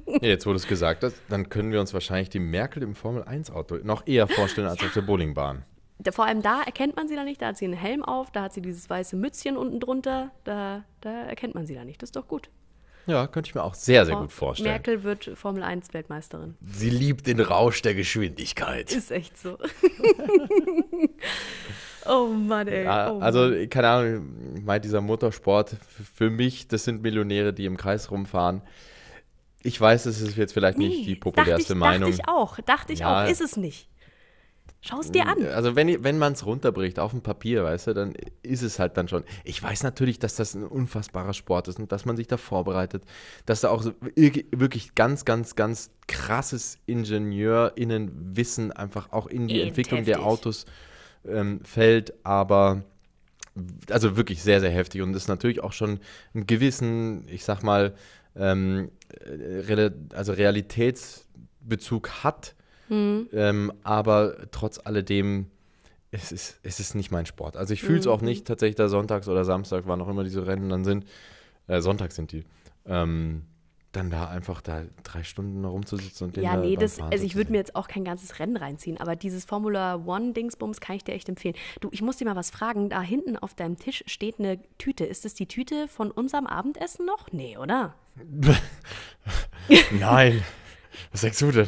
[0.06, 2.96] Ja, jetzt, wo du es gesagt hast, dann können wir uns wahrscheinlich die Merkel im
[2.96, 5.64] Formel-1-Auto noch eher vorstellen als auf der Bowlingbahn.
[6.12, 7.42] Vor allem da erkennt man sie da nicht.
[7.42, 10.32] Da hat sie einen Helm auf, da hat sie dieses weiße Mützchen unten drunter.
[10.46, 12.02] Da, da erkennt man sie da nicht.
[12.02, 12.50] Das ist doch gut.
[13.06, 14.70] Ja, könnte ich mir auch sehr, sehr Frau- gut vorstellen.
[14.72, 16.56] Merkel wird Formel 1 Weltmeisterin.
[16.62, 18.92] Sie liebt den Rausch der Geschwindigkeit.
[18.94, 19.58] Ist echt so.
[22.10, 22.86] oh Mann, ey.
[22.88, 25.76] Oh also, keine Ahnung, ich meine, dieser Motorsport,
[26.14, 28.62] für mich, das sind Millionäre, die im Kreis rumfahren.
[29.62, 32.12] Ich weiß, das ist jetzt vielleicht nicht die populärste dachte ich, Meinung.
[32.12, 32.60] Dachte ich auch.
[32.62, 33.26] Dachte ich Ja.
[33.26, 33.30] auch.
[33.30, 33.90] Ist es nicht.
[34.82, 35.46] Schau es dir an.
[35.48, 38.96] Also wenn, wenn man es runterbricht auf dem Papier, weißt du, dann ist es halt
[38.96, 39.26] dann schon.
[39.44, 43.04] Ich weiß natürlich, dass das ein unfassbarer Sport ist und dass man sich da vorbereitet,
[43.46, 43.84] dass da auch
[44.16, 50.26] wirklich ganz, ganz, ganz krasses IngenieurInnenwissen einfach auch in die Eben Entwicklung der heftig.
[50.32, 50.66] Autos
[51.28, 52.84] ähm, fällt, aber
[53.90, 56.00] also wirklich sehr, sehr heftig und das natürlich auch schon
[56.34, 57.94] einen gewissen, ich sag mal,
[58.36, 58.92] ähm,
[59.26, 62.56] äh, also Realitätsbezug hat,
[63.34, 65.48] ähm, aber trotz alledem,
[66.12, 67.56] es ist, es ist nicht mein Sport.
[67.56, 70.48] Also ich fühle es auch nicht tatsächlich da sonntags oder Samstag, wann auch immer diese
[70.48, 71.06] Rennen dann sind,
[71.68, 72.46] äh, Sonntag sind die,
[72.86, 73.44] ähm,
[73.92, 77.52] dann da einfach da drei Stunden rumzusitzen und den Ja, nee, das, also ich würde
[77.52, 81.14] mir jetzt auch kein ganzes Rennen reinziehen, aber dieses Formula One Dingsbums kann ich dir
[81.14, 81.56] echt empfehlen.
[81.82, 82.90] Du, ich muss dir mal was fragen.
[82.90, 85.06] Da hinten auf deinem Tisch steht eine Tüte.
[85.06, 87.32] Ist es die Tüte von unserem Abendessen noch?
[87.32, 87.96] Nee, oder?
[89.92, 90.44] Nein,
[91.12, 91.68] was sagst du denn?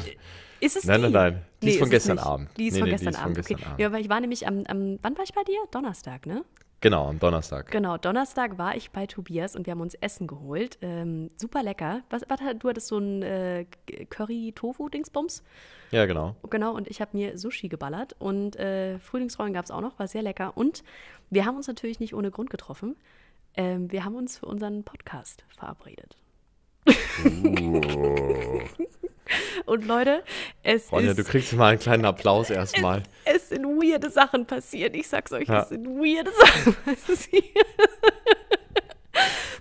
[0.60, 1.10] Ist es Nein, die?
[1.10, 1.41] nein, nein.
[1.63, 2.19] Die ist von es gestern.
[2.19, 2.49] Abend.
[2.57, 3.36] Die ist Nee, von nee, die gestern ist von Abend.
[3.38, 3.65] gestern okay.
[3.65, 3.79] Abend.
[3.79, 5.57] Ja, aber ich war nämlich am, am, wann war ich bei dir?
[5.71, 6.43] Donnerstag, ne?
[6.82, 7.70] Genau, am Donnerstag.
[7.70, 10.80] Genau, Donnerstag war ich bei Tobias und wir haben uns Essen geholt.
[10.82, 12.02] Ähm, super lecker.
[12.10, 13.65] Was, was, du hattest so ein äh,
[14.10, 15.44] Curry-Tofu-Dingsbums?
[15.91, 16.36] Ja, genau.
[16.50, 20.08] Genau, und ich habe mir Sushi geballert und äh, Frühlingsrollen gab es auch noch, war
[20.08, 20.58] sehr lecker.
[20.58, 20.84] Und
[21.30, 22.96] wir haben uns natürlich nicht ohne Grund getroffen.
[23.56, 26.17] Ähm, wir haben uns für unseren Podcast verabredet.
[29.65, 30.24] und Leute,
[30.63, 33.04] es Ronja, ist, du kriegst mal einen kleinen Applaus erstmal.
[33.26, 34.96] es sind weirde Sachen passiert.
[34.96, 35.62] Ich sag's euch, Ja.
[35.62, 37.46] es sind weirde Sachen passiert.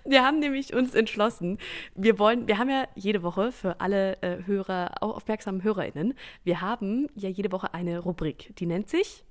[0.05, 1.59] Wir haben nämlich uns entschlossen,
[1.95, 6.61] wir wollen, wir haben ja jede Woche für alle äh, Hörer, auch aufmerksamen HörerInnen, wir
[6.61, 9.25] haben ja jede Woche eine Rubrik, die nennt sich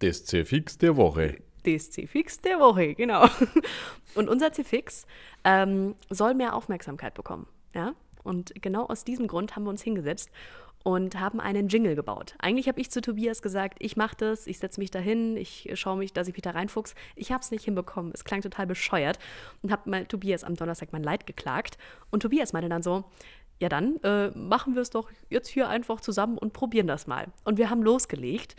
[0.00, 1.38] Das C-Fix der Woche.
[1.64, 3.26] DSC Fix der Woche, genau.
[4.14, 5.06] Und unser C-Fix
[5.44, 7.46] ähm, soll mehr Aufmerksamkeit bekommen.
[7.74, 7.92] Ja?
[8.22, 10.30] Und genau aus diesem Grund haben wir uns hingesetzt
[10.82, 12.34] und haben einen Jingle gebaut.
[12.38, 15.98] Eigentlich habe ich zu Tobias gesagt, ich mache das, ich setze mich dahin, ich schaue
[15.98, 16.94] mich, dass ich mich reinfuchs.
[17.16, 18.12] Ich habe es nicht hinbekommen.
[18.14, 19.18] Es klang total bescheuert
[19.62, 21.76] und habe mal Tobias am Donnerstag mein Leid geklagt.
[22.10, 23.04] Und Tobias meinte dann so,
[23.60, 27.26] ja dann äh, machen wir es doch jetzt hier einfach zusammen und probieren das mal.
[27.44, 28.56] Und wir haben losgelegt.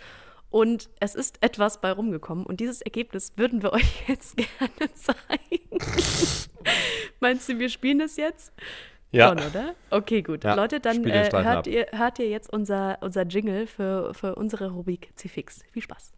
[0.52, 5.80] Und es ist etwas bei rumgekommen und dieses Ergebnis würden wir euch jetzt gerne zeigen.
[7.22, 8.52] Meinst du, wir spielen das jetzt?
[9.12, 9.30] Ja.
[9.30, 9.76] Schon, oder?
[9.90, 10.44] Okay, gut.
[10.44, 14.72] Ja, Leute, dann äh, hört, ihr, hört ihr jetzt unser, unser Jingle für, für unsere
[14.72, 15.64] Rubrik C-Fix.
[15.72, 16.14] Viel Spaß.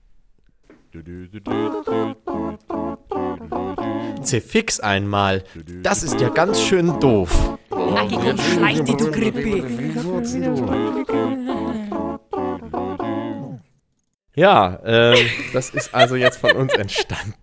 [4.21, 5.43] C-Fix einmal.
[5.81, 7.57] Das ist ja ganz schön doof.
[7.71, 9.63] Aki, komm, schleich die, du Grippe.
[14.35, 15.17] Ja, ähm,
[15.51, 17.33] das ist also jetzt von uns entstanden.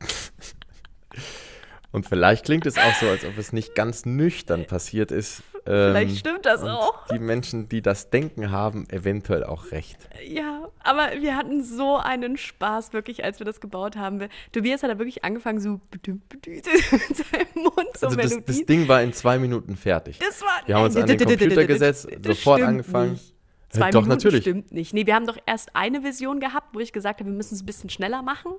[1.92, 5.42] Und vielleicht klingt es auch so, als ob es nicht ganz nüchtern passiert ist.
[5.66, 7.06] Ähm, Vielleicht stimmt das auch.
[7.08, 9.98] Die Menschen, die das Denken haben, eventuell auch recht.
[10.24, 14.28] Ja, aber wir hatten so einen Spaß, wirklich, als wir das gebaut haben.
[14.52, 16.06] Tobias hat da wirklich angefangen, so mit
[16.54, 20.18] seinem Mund so Also das, das Ding war in zwei Minuten fertig.
[20.20, 23.12] Das war, Wir haben uns an den Computer gesetzt, sofort angefangen.
[23.12, 23.34] Nicht.
[23.70, 24.40] Zwei Äh, Doch, Minuten natürlich.
[24.42, 24.94] stimmt nicht.
[24.94, 27.62] Nee, wir haben doch erst eine Version gehabt, wo ich gesagt habe, wir müssen es
[27.62, 28.52] ein bisschen schneller machen.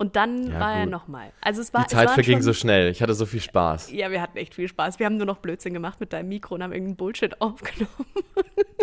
[0.00, 0.92] Und dann Ja, war er gut.
[0.92, 1.32] nochmal.
[1.40, 2.90] Also es war Die Zeit es verging schon, so schnell.
[2.90, 3.90] Ich hatte so viel Spaß.
[3.90, 4.98] Ja, wir hatten echt viel Spaß.
[5.00, 8.06] Wir haben nur noch Blödsinn gemacht mit deinem Mikro und haben irgendeinen Bullshit aufgenommen.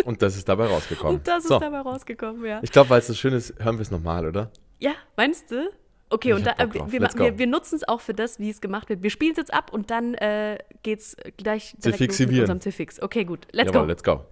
[0.03, 1.17] Und das ist dabei rausgekommen.
[1.17, 1.55] Und das so.
[1.55, 2.59] ist dabei rausgekommen, ja.
[2.63, 4.51] Ich glaube, weil es so schön ist, hören wir es nochmal, oder?
[4.79, 5.69] Ja, meinst du?
[6.09, 8.59] Okay, Ich und da, äh, wir, wir, wir nutzen es auch für das, wie es
[8.61, 9.01] gemacht wird.
[9.01, 13.01] Wir spielen es jetzt ab und dann äh, geht's gleich direkt los mit unserem Zifix.
[13.01, 13.47] Okay, gut.
[13.53, 13.87] Let's Jawohl, go.
[13.87, 14.25] let's go.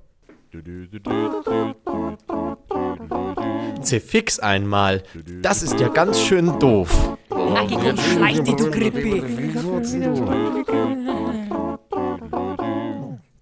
[3.84, 5.04] C-Fix einmal.
[5.42, 7.18] Das ist ja ganz schön doof.
[7.30, 9.24] Aki, komm, schleich die, du Grippe.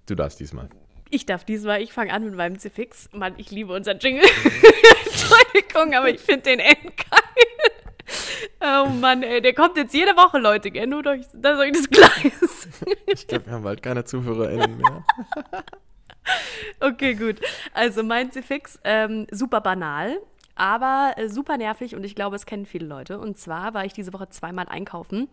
[0.06, 0.70] Du darfst diesmal.
[1.10, 3.10] Ich darf diesmal, ich fange an mit meinem Zifix.
[3.12, 4.24] Mann, ich liebe unseren Jingle.
[5.06, 7.20] Entschuldigung, aber ich finde den endgeil.
[8.62, 10.88] Oh Mann, ey, der kommt jetzt jede Woche, Leute, gell?
[10.88, 12.70] Nur durch, euch das ist.
[13.08, 15.04] Ich glaube, wir haben bald keine ZuhörerInnen mehr.
[16.80, 17.40] Okay, gut.
[17.74, 20.20] Also mein Zifix, ähm, super banal,
[20.56, 23.20] aber äh, super nervig und ich glaube, es kennen viele Leute.
[23.20, 25.30] Und zwar war ich diese Woche zweimal einkaufen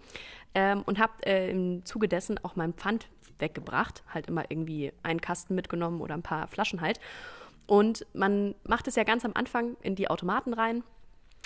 [0.55, 4.03] ähm, und habe äh, im Zuge dessen auch mein Pfand weggebracht.
[4.12, 7.01] Halt immer irgendwie einen Kasten mitgenommen oder ein paar Flaschen halt.
[7.66, 10.83] Und man macht es ja ganz am Anfang in die Automaten rein,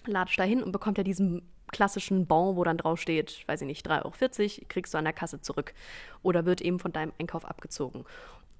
[0.06, 3.66] latscht da hin und bekommt ja diesen klassischen Bon, wo dann drauf steht, weiß ich
[3.66, 5.74] nicht, 3,40 Euro, kriegst du an der Kasse zurück.
[6.22, 8.04] Oder wird eben von deinem Einkauf abgezogen.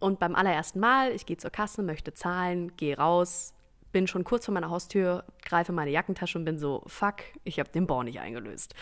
[0.03, 3.55] Und beim allerersten Mal, ich gehe zur Kasse, möchte zahlen, gehe raus,
[3.93, 7.71] bin schon kurz vor meiner Haustür, greife meine Jackentasche und bin so, fuck, ich habe
[7.71, 8.75] den Bon nicht eingelöst.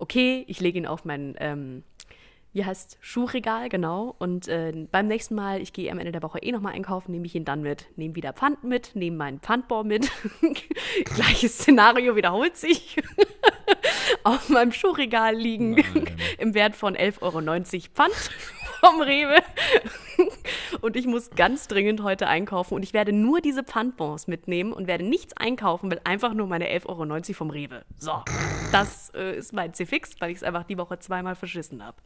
[0.00, 1.84] Okay, ich lege ihn auf mein, ähm,
[2.52, 4.16] Wie heißt Schuhregal, genau.
[4.18, 7.26] Und äh, beim nächsten Mal, ich gehe am Ende der Woche eh nochmal einkaufen, nehme
[7.26, 7.86] ich ihn dann mit.
[7.94, 10.10] Nehme wieder Pfand mit, nehme meinen Pfandbon mit.
[11.04, 13.00] Gleiches Szenario wiederholt sich.
[14.24, 15.76] Auf meinem Schuhregal liegen
[16.38, 17.40] im Wert von 11,90 Euro
[17.94, 18.30] Pfand
[18.84, 19.36] vom Rewe.
[20.80, 24.86] und ich muss ganz dringend heute einkaufen und ich werde nur diese Pfandbons mitnehmen und
[24.86, 27.82] werde nichts einkaufen, will einfach nur meine 11,90 Euro vom Rewe.
[27.98, 28.12] So,
[28.72, 31.96] das äh, ist mein C-Fix, weil ich es einfach die Woche zweimal verschissen habe.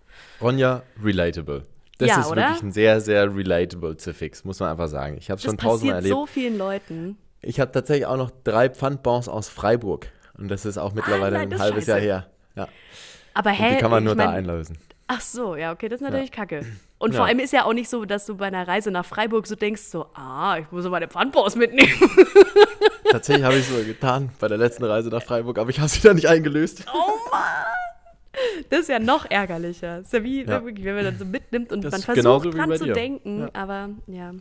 [0.40, 1.62] Ronja, relatable.
[1.98, 2.42] Das Ja, ist oder?
[2.42, 5.16] wirklich ein sehr, sehr relatable Fix, muss man einfach sagen.
[5.18, 6.14] Ich habe schon tausendmal erlebt.
[6.14, 7.18] so vielen Leuten.
[7.42, 10.10] Ich habe tatsächlich auch noch drei Pfandbons aus Freiburg.
[10.36, 12.06] Und das ist auch mittlerweile Ah, nein, ein halbes Jahr scheiße.
[12.06, 12.26] her.
[12.54, 12.68] Ja.
[13.34, 13.74] Aber Und hä?
[13.74, 14.78] die kann man ich nur da mein- einlösen.
[15.10, 16.60] Ach so, ja, okay, das ist natürlich kacke.
[16.98, 17.18] Und Ja.
[17.18, 19.54] vor allem ist ja auch nicht so, dass du bei einer Reise nach Freiburg so
[19.54, 21.90] denkst, so, ah, ich muss so meine Pfandbons mitnehmen.
[23.10, 25.88] Tatsächlich habe ich es so getan bei der letzten Reise nach Freiburg, aber ich habe
[25.88, 26.84] sie dann nicht eingelöst.
[26.92, 27.12] Oh
[28.68, 29.98] Das ist ja noch ärgerlicher.
[29.98, 30.62] Das ist ja wie, Ja.
[30.64, 32.92] wenn man dann so mitnimmt und Das man versucht genauso wie dran zu dir.
[32.92, 33.50] denken, Ja.
[33.54, 34.32] aber ja.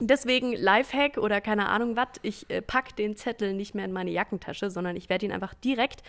[0.00, 4.10] Deswegen Lifehack oder keine Ahnung was, ich äh, pack den Zettel nicht mehr in meine
[4.10, 6.02] Jackentasche, sondern ich werde ihn einfach direkt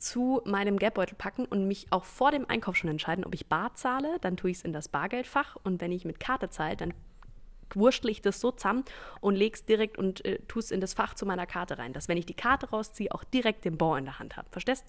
[0.00, 3.74] zu meinem Geldbeutel packen und mich auch vor dem Einkauf schon entscheiden, ob ich bar
[3.74, 6.94] zahle, dann tue ich es in das Bargeldfach und wenn ich mit Karte zahle, dann
[7.76, 8.84] wurschtel ich das so zusammen
[9.20, 12.08] und leg's direkt und äh, tue es in das Fach zu meiner Karte rein, dass
[12.08, 14.48] wenn ich die Karte rausziehe, auch direkt den Bon in der Hand habe.
[14.50, 14.84] Verstehst?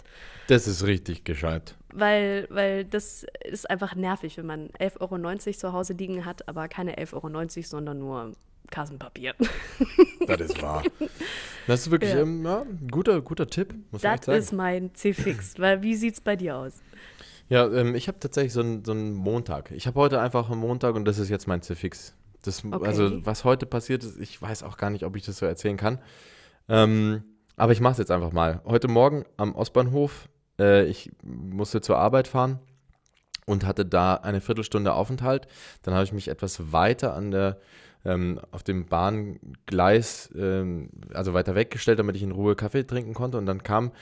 [0.48, 1.76] Das ist richtig gescheit.
[1.92, 6.68] Weil, weil das ist einfach nervig, wenn man 11,90 Euro zu Hause liegen hat, aber
[6.68, 8.32] keine 11,90 Euro, sondern nur
[8.72, 9.34] Kassenpapier.
[10.26, 10.82] Das ist wahr.
[11.68, 12.20] Das ist wirklich Ja.
[12.22, 14.38] ähm, ja, ein guter, guter Tipp, muss Das sagen.
[14.38, 15.58] ist mein C-Fix.
[15.60, 16.80] Weil wie sieht's bei dir aus?
[17.48, 19.70] Ja, ähm, ich habe tatsächlich so einen, so Montag.
[19.72, 22.14] Ich habe heute einfach einen Montag und das ist jetzt mein C-Fix.
[22.42, 22.84] Das, Okay.
[22.86, 25.76] Also, was heute passiert ist, ich weiß auch gar nicht, ob ich das so erzählen
[25.76, 25.98] kann.
[26.68, 27.22] Ähm,
[27.56, 28.60] aber ich mache es jetzt einfach mal.
[28.64, 32.58] Heute Morgen am Ostbahnhof, äh, ich musste zur Arbeit fahren
[33.46, 35.46] und hatte da eine Viertelstunde Aufenthalt.
[35.82, 37.58] Dann habe ich mich etwas weiter an der,
[38.04, 43.38] ähm, auf dem Bahngleis, ähm, also weiter weggestellt, damit ich in Ruhe Kaffee trinken konnte.
[43.38, 43.92] Und dann kam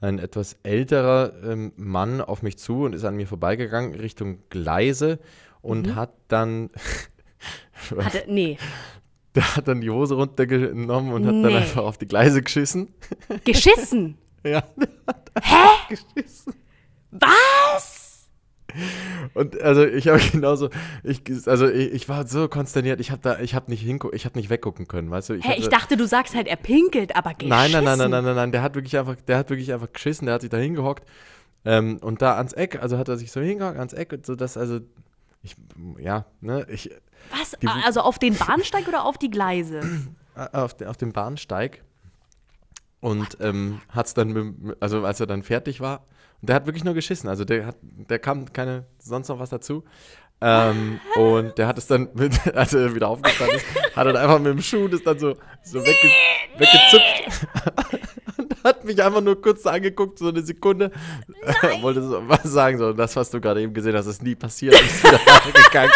[0.00, 5.18] ein etwas älterer ähm, Mann auf mich zu und ist an mir vorbeigegangen Richtung Gleise
[5.62, 6.70] und hat dann,
[7.98, 8.58] Hatte, nee,
[9.34, 11.56] der hat dann die Hose runtergenommen und hat dann Nee.
[11.56, 12.92] einfach auf die Gleise geschissen.
[13.44, 14.18] geschissen.
[14.46, 14.62] Ja,
[15.42, 15.94] Hä?
[17.12, 18.03] Was?
[19.34, 20.70] Und also ich habe genauso,
[21.02, 24.24] ich, also ich, ich war so konsterniert, ich habe da, ich habe nicht hingu ich
[24.24, 25.34] habe nicht weggucken können, weißt du?
[25.34, 27.48] Hä, ich hatte- dachte, du sagst halt, er pinkelt, aber geschissen.
[27.48, 29.92] Nein, nein, nein, nein, nein, nein, nein, der hat wirklich einfach, der hat wirklich einfach
[29.92, 31.04] geschissen, der hat sich da hingehockt
[31.64, 34.34] ähm, und da ans Eck, also hat er sich so hingehockt ans Eck und so,
[34.34, 34.80] dass also
[35.42, 35.56] ich,
[35.98, 36.90] ja, ne, ich
[37.30, 37.52] Was?
[37.62, 39.80] Die- Also auf den Bahnsteig oder auf die Gleise?
[40.36, 41.82] äh, auf, de, auf dem Bahnsteig
[43.00, 46.04] und ähm, hat's dann, also als er dann fertig war,
[46.40, 49.50] und der hat wirklich nur geschissen, also der hat, der kam keine sonst noch was
[49.50, 49.84] dazu.
[50.40, 53.66] Ähm, und der hat es dann, mit, als er wieder aufgestanden ist,
[53.96, 56.10] hat er dann einfach mit dem Schuh das dann so, so wegge,
[56.58, 57.48] weggezipft.
[58.38, 60.90] und hat mich einfach nur kurz angeguckt, so eine Sekunde.
[61.80, 64.74] Wollte so was sagen, so, das, was du gerade eben gesehen hast, ist nie passiert.
[64.74, 65.92] Und ist wieder weitergegangen.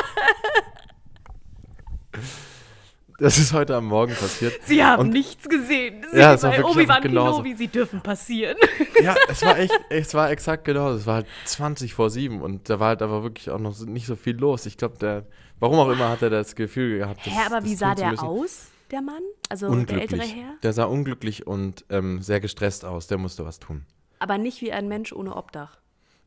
[3.20, 4.54] Das ist heute am Morgen passiert.
[4.64, 6.06] Sie haben Und- nichts gesehen.
[6.12, 7.02] Sie Ja, es war Obi-Wan.
[7.02, 8.56] Kenobi, sie dürfen passieren.
[9.02, 10.92] Ja, es war echt, es war exakt genau.
[10.92, 14.06] Es war halt 20 vor 7 und da war halt aber wirklich auch noch nicht
[14.06, 14.66] so viel los.
[14.66, 15.26] Ich glaube, der,
[15.58, 17.26] warum auch immer, hat er das Gefühl gehabt.
[17.26, 19.22] Das, Hä, aber wie sah der aus, der Mann?
[19.48, 20.54] Also der ältere Herr?
[20.62, 23.08] Der sah unglücklich und ähm, sehr gestresst aus.
[23.08, 23.84] Der musste was tun.
[24.20, 25.78] Aber nicht wie ein Mensch ohne Obdach.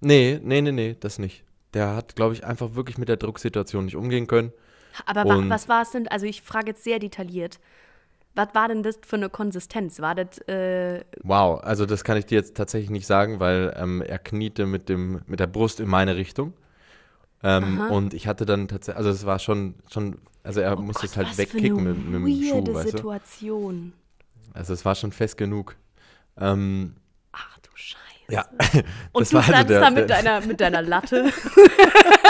[0.01, 1.45] Nee, nee, nee, nee, das nicht.
[1.73, 4.51] Der hat, glaube ich, einfach wirklich mit der Drucksituation nicht umgehen können.
[5.05, 6.07] Aber wa was war es denn?
[6.07, 7.59] Also ich frage jetzt sehr detailliert.
[8.33, 9.99] Was war denn das für eine Konsistenz?
[9.99, 14.01] War das, äh, Wow, also das kann ich dir jetzt tatsächlich nicht sagen, weil ähm,
[14.01, 16.53] er kniete mit, dem, mit der Brust in meine Richtung.
[17.43, 21.01] Ähm, und ich hatte dann tatsächlich, also es war schon, schon also er oh musste
[21.07, 22.97] Gott, es halt wegkicken mit, mit dem Schuh, weirde weißt du?
[22.97, 23.93] Situation.
[24.53, 25.75] Also es war schon fest genug.
[26.39, 26.95] Ähm,
[27.33, 27.97] Ach du Scheiße.
[28.29, 28.45] ja,
[29.11, 31.31] Und das du also standst der- da mit der- deiner, mit deiner Latte.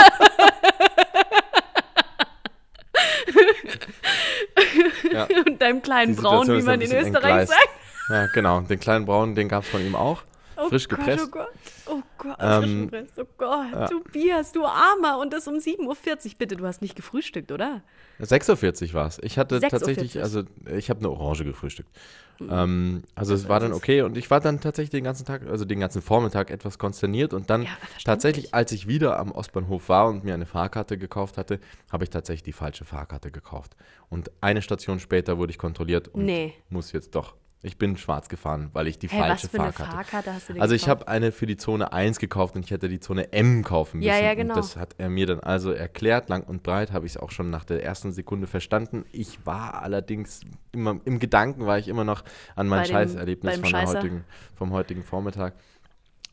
[5.12, 7.52] ja, und deinem kleinen Braun, wie man in Österreich entgleist.
[7.52, 7.68] sagt.
[8.08, 8.60] ja, genau.
[8.60, 10.22] Den kleinen Braunen, den gab es von ihm auch.
[10.56, 11.24] Oh frisch Gott, gepresst.
[11.26, 11.48] Oh Gott,
[11.81, 11.81] oh
[12.22, 12.90] Gott, Ähm.
[13.16, 13.86] Oh Gott, ja.
[13.88, 15.18] Tobias, du Armer.
[15.18, 16.32] Und das um 7.40 Uhr.
[16.38, 17.82] Bitte, du hast nicht gefrühstückt, oder?
[18.20, 19.18] 46 war es.
[19.22, 19.70] Ich hatte 46.
[19.96, 20.42] tatsächlich, also
[20.76, 21.90] ich habe eine Orange gefrühstückt.
[22.40, 25.64] Ähm, also es war dann okay und ich war dann tatsächlich den ganzen Tag, also
[25.64, 27.68] den ganzen Vormittag etwas konsterniert und dann Ja,
[28.04, 32.10] tatsächlich, als ich wieder am Ostbahnhof war und mir eine Fahrkarte gekauft hatte, habe ich
[32.10, 33.76] tatsächlich die falsche Fahrkarte gekauft.
[34.08, 36.54] Und eine Station später wurde ich kontrolliert und Nee.
[36.68, 39.72] muss jetzt doch Ich bin schwarz gefahren, weil ich die Hey, was falsche für eine
[39.72, 42.72] Fahrkarte Fahrkarte hast du Also ich habe eine für die Zone 1 gekauft und ich
[42.72, 44.08] hätte die Zone M kaufen müssen.
[44.08, 44.54] Ja, ja, genau.
[44.54, 47.30] Und das hat er mir dann also erklärt, lang und breit, habe ich es auch
[47.30, 49.04] schon nach der ersten Sekunde verstanden.
[49.12, 50.40] Ich war allerdings
[50.72, 52.24] immer, im Gedanken war ich immer noch
[52.56, 53.98] an mein Scheißerlebnis Scheißer?
[53.98, 54.24] heutigen,
[54.56, 55.54] vom heutigen Vormittag.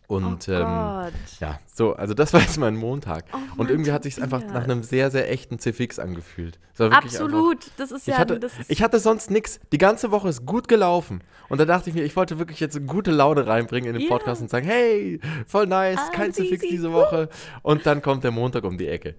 [0.09, 1.13] Und oh ähm, Gott.
[1.39, 3.25] ja, so, also das war jetzt mein Montag.
[3.31, 6.57] Oh und Mann, irgendwie hat sich einfach nach einem sehr, sehr echten C-Fix angefühlt.
[6.79, 7.71] Absolut.
[7.77, 8.17] Das ist ich, ja.
[8.17, 9.59] hatte, das ist, ich hatte sonst nichts.
[9.71, 11.21] Die ganze Woche ist gut gelaufen.
[11.47, 14.09] Und da dachte ich mir, ich wollte wirklich jetzt eine gute Laune reinbringen in den
[14.09, 14.17] Ja.
[14.17, 16.75] Podcast und sagen, hey, voll nice, Ah, kein easy, Fix easy.
[16.75, 17.29] diese Woche.
[17.61, 19.13] Und dann kommt der Montag um die Ecke.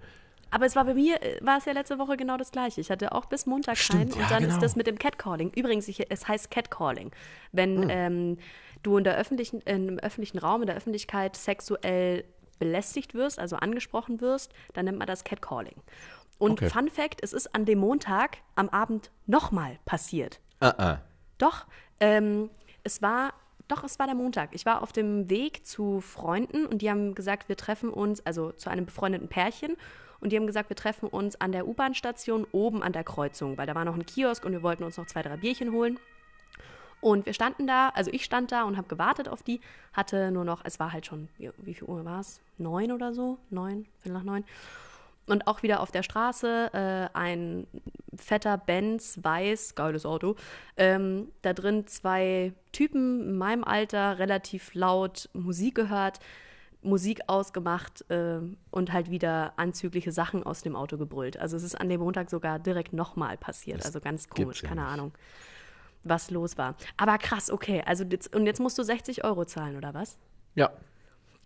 [0.53, 2.81] aber es war bei mir, äh, war es ja letzte Woche genau das gleiche.
[2.81, 4.55] Ich hatte auch bis Montag Stimmt, keinen ja, und dann genau.
[4.55, 5.51] ist das mit dem Catcalling.
[5.55, 7.11] Übrigens, ich, es heißt Catcalling.
[7.53, 7.89] Wenn Hm.
[7.89, 8.37] ähm,
[8.83, 12.25] du in der öffentlichen, in, im öffentlichen Raum, in der Öffentlichkeit sexuell
[12.59, 15.75] belästigt wirst, also angesprochen wirst, dann nennt man das Catcalling.
[16.37, 16.69] Und Okay.
[16.69, 20.39] Fun Fact, es ist an dem Montag am Abend nochmal passiert.
[20.59, 21.01] Ah, ah.
[21.37, 21.65] Doch,
[21.99, 22.49] ähm,
[22.83, 23.33] es war,
[23.67, 24.49] doch, es war der Montag.
[24.53, 28.51] Ich war auf dem Weg zu Freunden und die haben gesagt, wir treffen uns, also
[28.51, 29.75] zu einem befreundeten Pärchen.
[30.19, 33.65] Und die haben gesagt, wir treffen uns an der U-Bahn-Station oben an der Kreuzung, weil
[33.65, 35.99] da war noch ein Kiosk und wir wollten uns noch zwei, drei Bierchen holen.
[37.01, 39.59] Und wir standen da, also ich stand da und habe gewartet auf die,
[39.91, 42.39] hatte nur noch, es war halt schon, wie, wie viel Uhr war es?
[42.57, 43.39] Neun oder so?
[43.49, 44.45] Neun, Viertel nach neun.
[45.27, 47.67] Und auch wieder auf der Straße äh, ein
[48.15, 50.35] fetter Benz, weiß, geiles Auto.
[50.77, 56.19] Ähm, da drin zwei Typen in meinem Alter, relativ laut Musik gehört,
[56.83, 58.39] Musik ausgemacht äh,
[58.71, 61.37] und halt wieder anzügliche Sachen aus dem Auto gebrüllt.
[61.37, 63.79] Also es ist an dem Montag sogar direkt nochmal passiert.
[63.79, 64.91] Das also ganz komisch, ja keine nicht.
[64.91, 65.13] Ahnung,
[66.03, 66.75] was los war.
[66.97, 67.83] Aber krass, okay.
[67.85, 70.17] Also jetzt, und jetzt musst du 60 Euro zahlen, oder was?
[70.55, 70.71] Ja.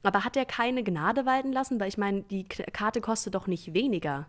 [0.04, 1.80] Aber hat er keine Gnade walten lassen?
[1.80, 4.28] Weil ich meine, die Karte kostet doch nicht weniger.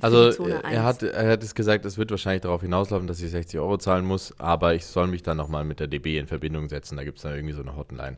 [0.00, 0.78] Also er 1.
[0.80, 4.04] hat, er hat es gesagt, es wird wahrscheinlich darauf hinauslaufen, dass ich 60 Euro zahlen
[4.04, 6.96] muss, aber ich soll mich dann nochmal mit der DB in Verbindung setzen.
[6.96, 8.16] Da gibt es dann irgendwie so eine Hotline.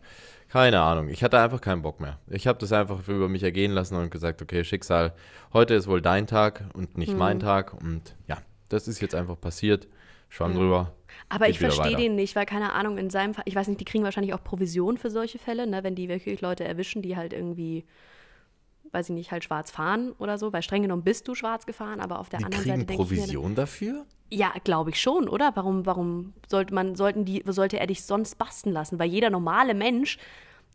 [0.49, 1.09] Keine Ahnung.
[1.09, 2.19] Ich hatte einfach keinen Bock mehr.
[2.29, 5.13] Ich habe das einfach über mich ergehen lassen und gesagt, okay, Schicksal,
[5.53, 7.19] heute ist wohl dein Tag und nicht Hm.
[7.19, 7.75] mein Tag.
[7.75, 9.89] Und ja, das ist jetzt einfach passiert.
[10.29, 10.59] Schwamm Ja.
[10.59, 10.93] drüber.
[11.29, 13.85] Aber ich verstehe den nicht, weil keine Ahnung, in seinem Fall, ich weiß nicht, die
[13.85, 17.33] kriegen wahrscheinlich auch Provision für solche Fälle, ne, wenn die wirklich Leute erwischen, die halt
[17.33, 17.85] irgendwie,
[18.93, 22.01] weiß ich nicht, halt schwarz fahren oder so, weil streng genommen bist du schwarz gefahren,
[22.01, 24.05] aber auf der Die anderen kriegen Seite ich mir, Provision dafür?
[24.31, 25.53] ja, glaube ich schon, oder?
[25.55, 28.99] Warum, warum sollte man, sollten die, sollte er dich sonst basten lassen?
[28.99, 30.19] Weil jeder normale Mensch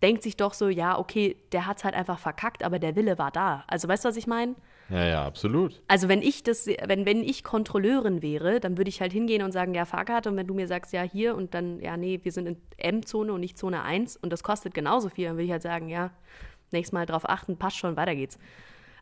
[0.01, 3.31] denkt sich doch so, ja, okay, der hat's halt einfach verkackt, aber der Wille war
[3.31, 3.63] da.
[3.67, 4.55] Also weißt du, was ich meine?
[4.91, 5.82] Ja, ja, absolut.
[5.88, 9.54] Also wenn ich das, wenn, wenn ich Kontrolleurin wäre, dann würde ich halt hingehen und
[9.54, 10.30] sagen, ja, Fahrkarte.
[10.30, 13.32] Und wenn du mir sagst, ja, hier und dann, ja, nee, wir sind in M-Zone
[13.32, 16.12] und nicht Zone 1 und das kostet genauso viel, dann würde ich halt sagen, ja,
[16.71, 18.38] nächstes Mal drauf achten, passt schon, weiter geht's.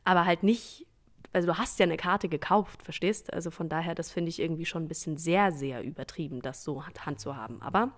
[0.04, 0.86] Aber halt nicht,
[1.34, 3.34] also du hast ja eine Karte gekauft, verstehst?
[3.34, 6.84] Also von daher, das finde ich irgendwie schon ein bisschen sehr, sehr übertrieben, das so
[6.86, 7.64] Hand zu haben.
[7.64, 7.92] Aber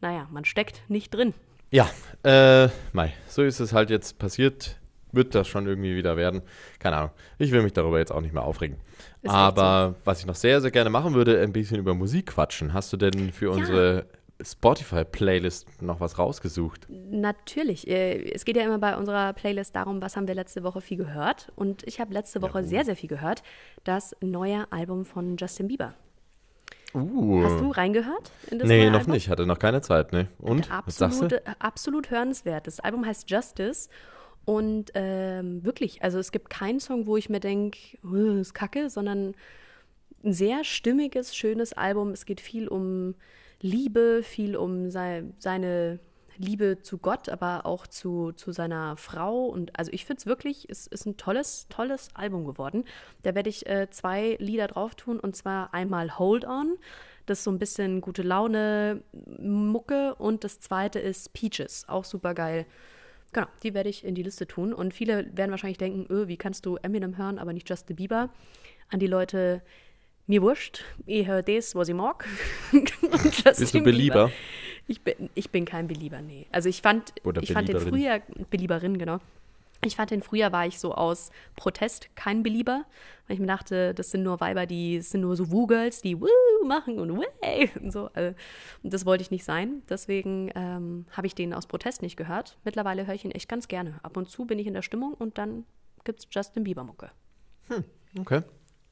[0.00, 1.34] naja, man steckt nicht drin.
[1.70, 1.88] Ja,
[2.24, 4.81] äh, Mai, so ist es halt jetzt passiert.
[5.12, 6.42] Wird das schon irgendwie wieder werden?
[6.78, 7.10] Keine Ahnung.
[7.38, 8.78] Ich will mich darüber jetzt auch nicht mehr aufregen.
[9.20, 12.72] Ist Aber was ich noch sehr, sehr gerne machen würde, ein bisschen über Musik quatschen.
[12.72, 14.06] Hast du denn für unsere
[14.42, 16.86] Spotify-Playlist noch was rausgesucht?
[16.88, 17.86] Natürlich.
[17.88, 20.96] Äh, Es geht ja immer bei unserer Playlist darum, was haben wir letzte Woche viel
[20.96, 21.52] gehört.
[21.56, 22.64] Und ich habe letzte Woche Jawohl.
[22.68, 23.42] sehr, sehr viel gehört.
[23.84, 25.94] Das neue Album von Justin Bieber.
[26.94, 27.42] Uh.
[27.44, 28.30] Hast du reingehört?
[28.50, 29.14] In das nee, noch Album?
[29.14, 29.28] nicht.
[29.28, 30.28] Hatte noch keine Zeit, ne?
[30.38, 30.68] Und?
[30.84, 31.24] Was sagst du?
[31.26, 32.66] Absolut, absolut hörenswert.
[32.66, 33.88] Das Album heißt Justice.
[34.44, 37.78] Und ähm, wirklich, also es gibt keinen Song, wo ich mir denke,
[38.40, 39.34] ist kacke, sondern
[40.24, 42.10] ein sehr stimmiges, schönes Album.
[42.10, 43.14] Es geht viel um
[43.60, 46.00] Liebe, viel um sei, seine
[46.38, 49.46] Liebe zu Gott, aber auch zu, zu seiner Frau.
[49.46, 52.84] Und also ich finde es wirklich, es ist ein tolles, tolles Album geworden.
[53.22, 56.78] Da werde ich äh, zwei Lieder drauf tun und zwar einmal Hold On.
[57.26, 59.02] Das ist so ein bisschen gute Laune
[59.38, 62.66] Mucke und das zweite ist Peaches, auch super geil.
[63.32, 64.72] Genau, die werde ich in die Liste tun.
[64.74, 68.30] Und viele werden wahrscheinlich denken, öh, wie kannst du Eminem hören, aber nicht Justin Bieber?
[68.90, 69.62] An die Leute,
[70.26, 72.26] mir wurscht, ich höre das, was ich mag.
[73.44, 74.30] Bist du Belieber?
[74.86, 76.46] Ich bin, ich bin kein Belieber, nee.
[76.50, 78.20] Also ich fand, Oder ich fand den früher.
[78.50, 79.18] Belieberin, genau.
[79.84, 82.84] Ich fand den früher war ich so aus Protest kein Belieber,
[83.26, 86.20] weil ich mir dachte, das sind nur Weiber, die das sind nur so Woo-Girls, die
[86.20, 86.28] Woo
[86.64, 88.08] machen und Way und so.
[88.14, 88.36] Also,
[88.84, 89.82] und das wollte ich nicht sein.
[89.88, 92.58] Deswegen ähm, habe ich den aus Protest nicht gehört.
[92.64, 93.98] Mittlerweile höre ich ihn echt ganz gerne.
[94.04, 95.64] Ab und zu bin ich in der Stimmung und dann
[96.04, 97.10] gibt es Justin Bieber-Mucke.
[98.20, 98.42] Okay.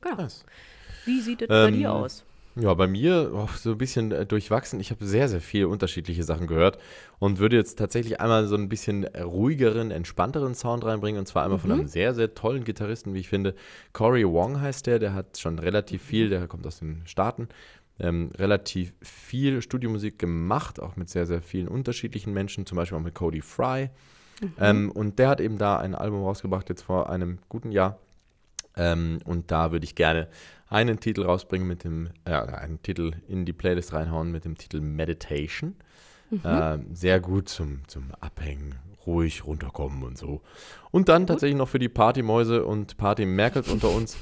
[0.00, 0.16] Genau.
[0.16, 0.44] Nice.
[1.04, 2.24] Wie sieht es bei Ähm, dir aus?
[2.56, 4.80] Ja, bei mir oh, so ein bisschen äh, durchwachsen.
[4.80, 6.78] Ich habe sehr, sehr viele unterschiedliche Sachen gehört
[7.20, 11.20] und würde jetzt tatsächlich einmal so ein bisschen ruhigeren, entspannteren Sound reinbringen.
[11.20, 13.54] Und zwar einmal von einem sehr, sehr tollen Gitarristen, wie ich finde.
[13.92, 17.48] Corey Wong heißt der, der hat schon relativ viel, der kommt aus den Staaten,
[18.00, 23.02] ähm, relativ viel Studiomusik gemacht, auch mit sehr, sehr vielen unterschiedlichen Menschen, zum Beispiel auch
[23.02, 23.90] mit Cody Fry.
[24.58, 27.98] Ähm, und der hat eben da ein Album rausgebracht, jetzt vor einem guten Jahr.
[28.76, 30.28] Ähm, und da würde ich gerne
[30.70, 34.80] einen Titel rausbringen mit dem, äh, einen Titel in die Playlist reinhauen mit dem Titel
[34.80, 35.74] Meditation.
[36.44, 40.40] Ähm, sehr gut zum, zum Abhängen, ruhig runterkommen und so.
[40.92, 44.16] Und dann tatsächlich noch für die Partymäuse und Party-Merkels unter uns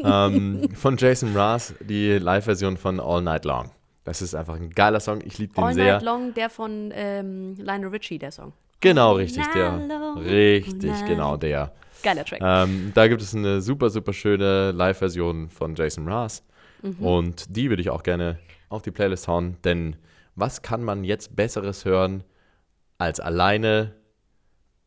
[0.00, 3.70] ähm, von Jason Mraz die Live-Version von All Night Long.
[4.02, 5.20] Das ist einfach ein geiler Song.
[5.24, 5.94] Ich liebe den All sehr.
[5.94, 8.52] Night Long, der von ähm, Lionel Richie, der Song.
[8.80, 9.80] Genau, richtig, der.
[10.16, 11.72] Richtig, genau, der.
[12.04, 12.40] Geiler Track.
[12.42, 16.44] Ähm, da gibt es eine super, super schöne Live-Version von Jason Mraz.
[16.82, 17.04] Mhm.
[17.04, 18.38] Und die würde ich auch gerne
[18.68, 19.96] auf die Playlist hauen, denn
[20.36, 22.24] was kann man jetzt Besseres hören,
[22.98, 23.94] als alleine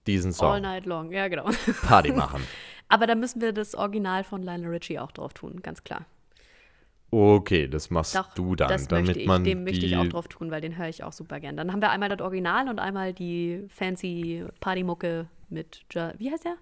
[0.06, 1.50] diesen All Song Night Long, ja genau.
[1.88, 2.42] Party machen?
[2.90, 6.06] Aber da müssen wir das Original von Lionel Richie auch drauf tun, ganz klar.
[7.10, 10.08] Okay, das machst Doch, du dann, das damit möchte ich, man dem möchte ich auch
[10.08, 11.56] drauf tun, weil den höre ich auch super gern.
[11.56, 16.46] Dann haben wir einmal das Original und einmal die fancy Partymucke mit, ja, wie heißt
[16.46, 16.58] der?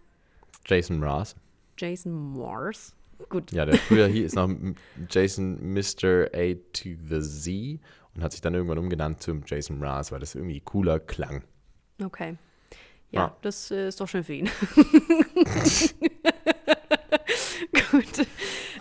[0.66, 1.36] Jason Mraz.
[1.78, 2.94] Jason Morse.
[3.30, 4.50] Gut, Ja, der früher hier ist noch
[5.10, 6.28] Jason Mr.
[6.34, 7.80] A to the Z
[8.14, 11.44] und hat sich dann irgendwann umgenannt zum Jason Mraz, weil das irgendwie cooler klang.
[12.04, 12.38] okay.
[13.12, 13.38] Ja, Ja.
[13.42, 14.50] das äh, ist doch schön für ihn.
[17.92, 18.28] Gut.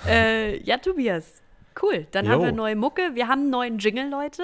[0.06, 1.42] Äh, ja, Tobias.
[1.80, 2.06] Cool.
[2.10, 2.46] Dann haben Jo.
[2.46, 3.10] wir neue Mucke.
[3.14, 4.42] Wir haben einen neuen Jingle, Leute.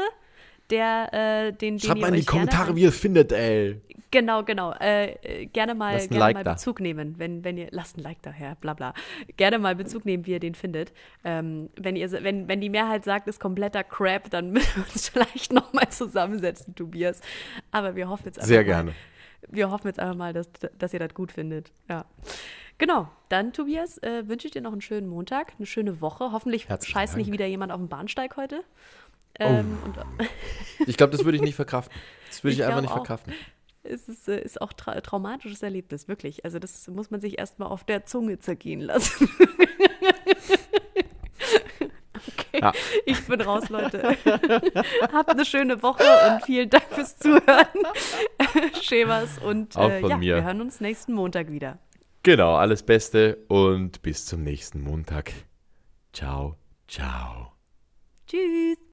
[0.70, 1.12] Der,
[1.48, 3.80] äh, den, Schreibt mal in die Kommentare, wie ihr es findet, ey.
[4.12, 4.72] Genau, genau.
[4.72, 6.52] Äh, gerne mal, gerne Like mal da.
[6.54, 8.92] Bezug nehmen, wenn, wenn ihr, lasst ein Like daher, bla bla.
[9.36, 10.92] Gerne mal Bezug nehmen, wie ihr den findet.
[11.22, 15.08] Ähm, wenn, ihr, wenn, wenn die Mehrheit sagt, ist kompletter Crap, dann müssen wir uns
[15.08, 17.20] vielleicht nochmal zusammensetzen, Tobias.
[17.70, 18.94] Aber wir hoffen jetzt einfach Sehr mal, gerne.
[19.48, 21.72] wir hoffen jetzt einfach mal, dass, dass ihr das gut findet.
[21.88, 22.04] Ja.
[22.78, 26.32] Genau, dann Tobias, äh, wünsche ich dir noch einen schönen Montag, eine schöne Woche.
[26.32, 27.30] Hoffentlich Herzlichen scheißt nicht Dank.
[27.30, 27.34] Oh.
[27.34, 28.64] wieder jemand auf dem Bahnsteig heute.
[29.40, 29.98] Ähm, und
[30.86, 31.94] Ich glaube, das würde ich nicht verkraften.
[32.28, 32.96] Das würde ich, Ich einfach nicht auch.
[32.96, 33.32] verkraften.
[33.82, 36.44] es ist, äh, ist auch tra traumatisches Erlebnis, wirklich.
[36.44, 39.28] Also das muss man sich erstmal auf der Zunge zergehen lassen.
[42.14, 42.72] okay, Ja.
[43.06, 44.16] ich bin raus, Leute.
[45.12, 47.66] Habt eine schöne Woche und vielen Dank fürs Zuhören.
[48.80, 50.36] Schämers und äh, ja, mir.
[50.36, 51.78] wir hören uns nächsten Montag wieder.
[52.22, 55.32] Genau, alles Beste und bis zum nächsten Montag.
[56.12, 56.56] Ciao,
[56.88, 57.52] ciao.
[58.26, 58.80] Tschüss.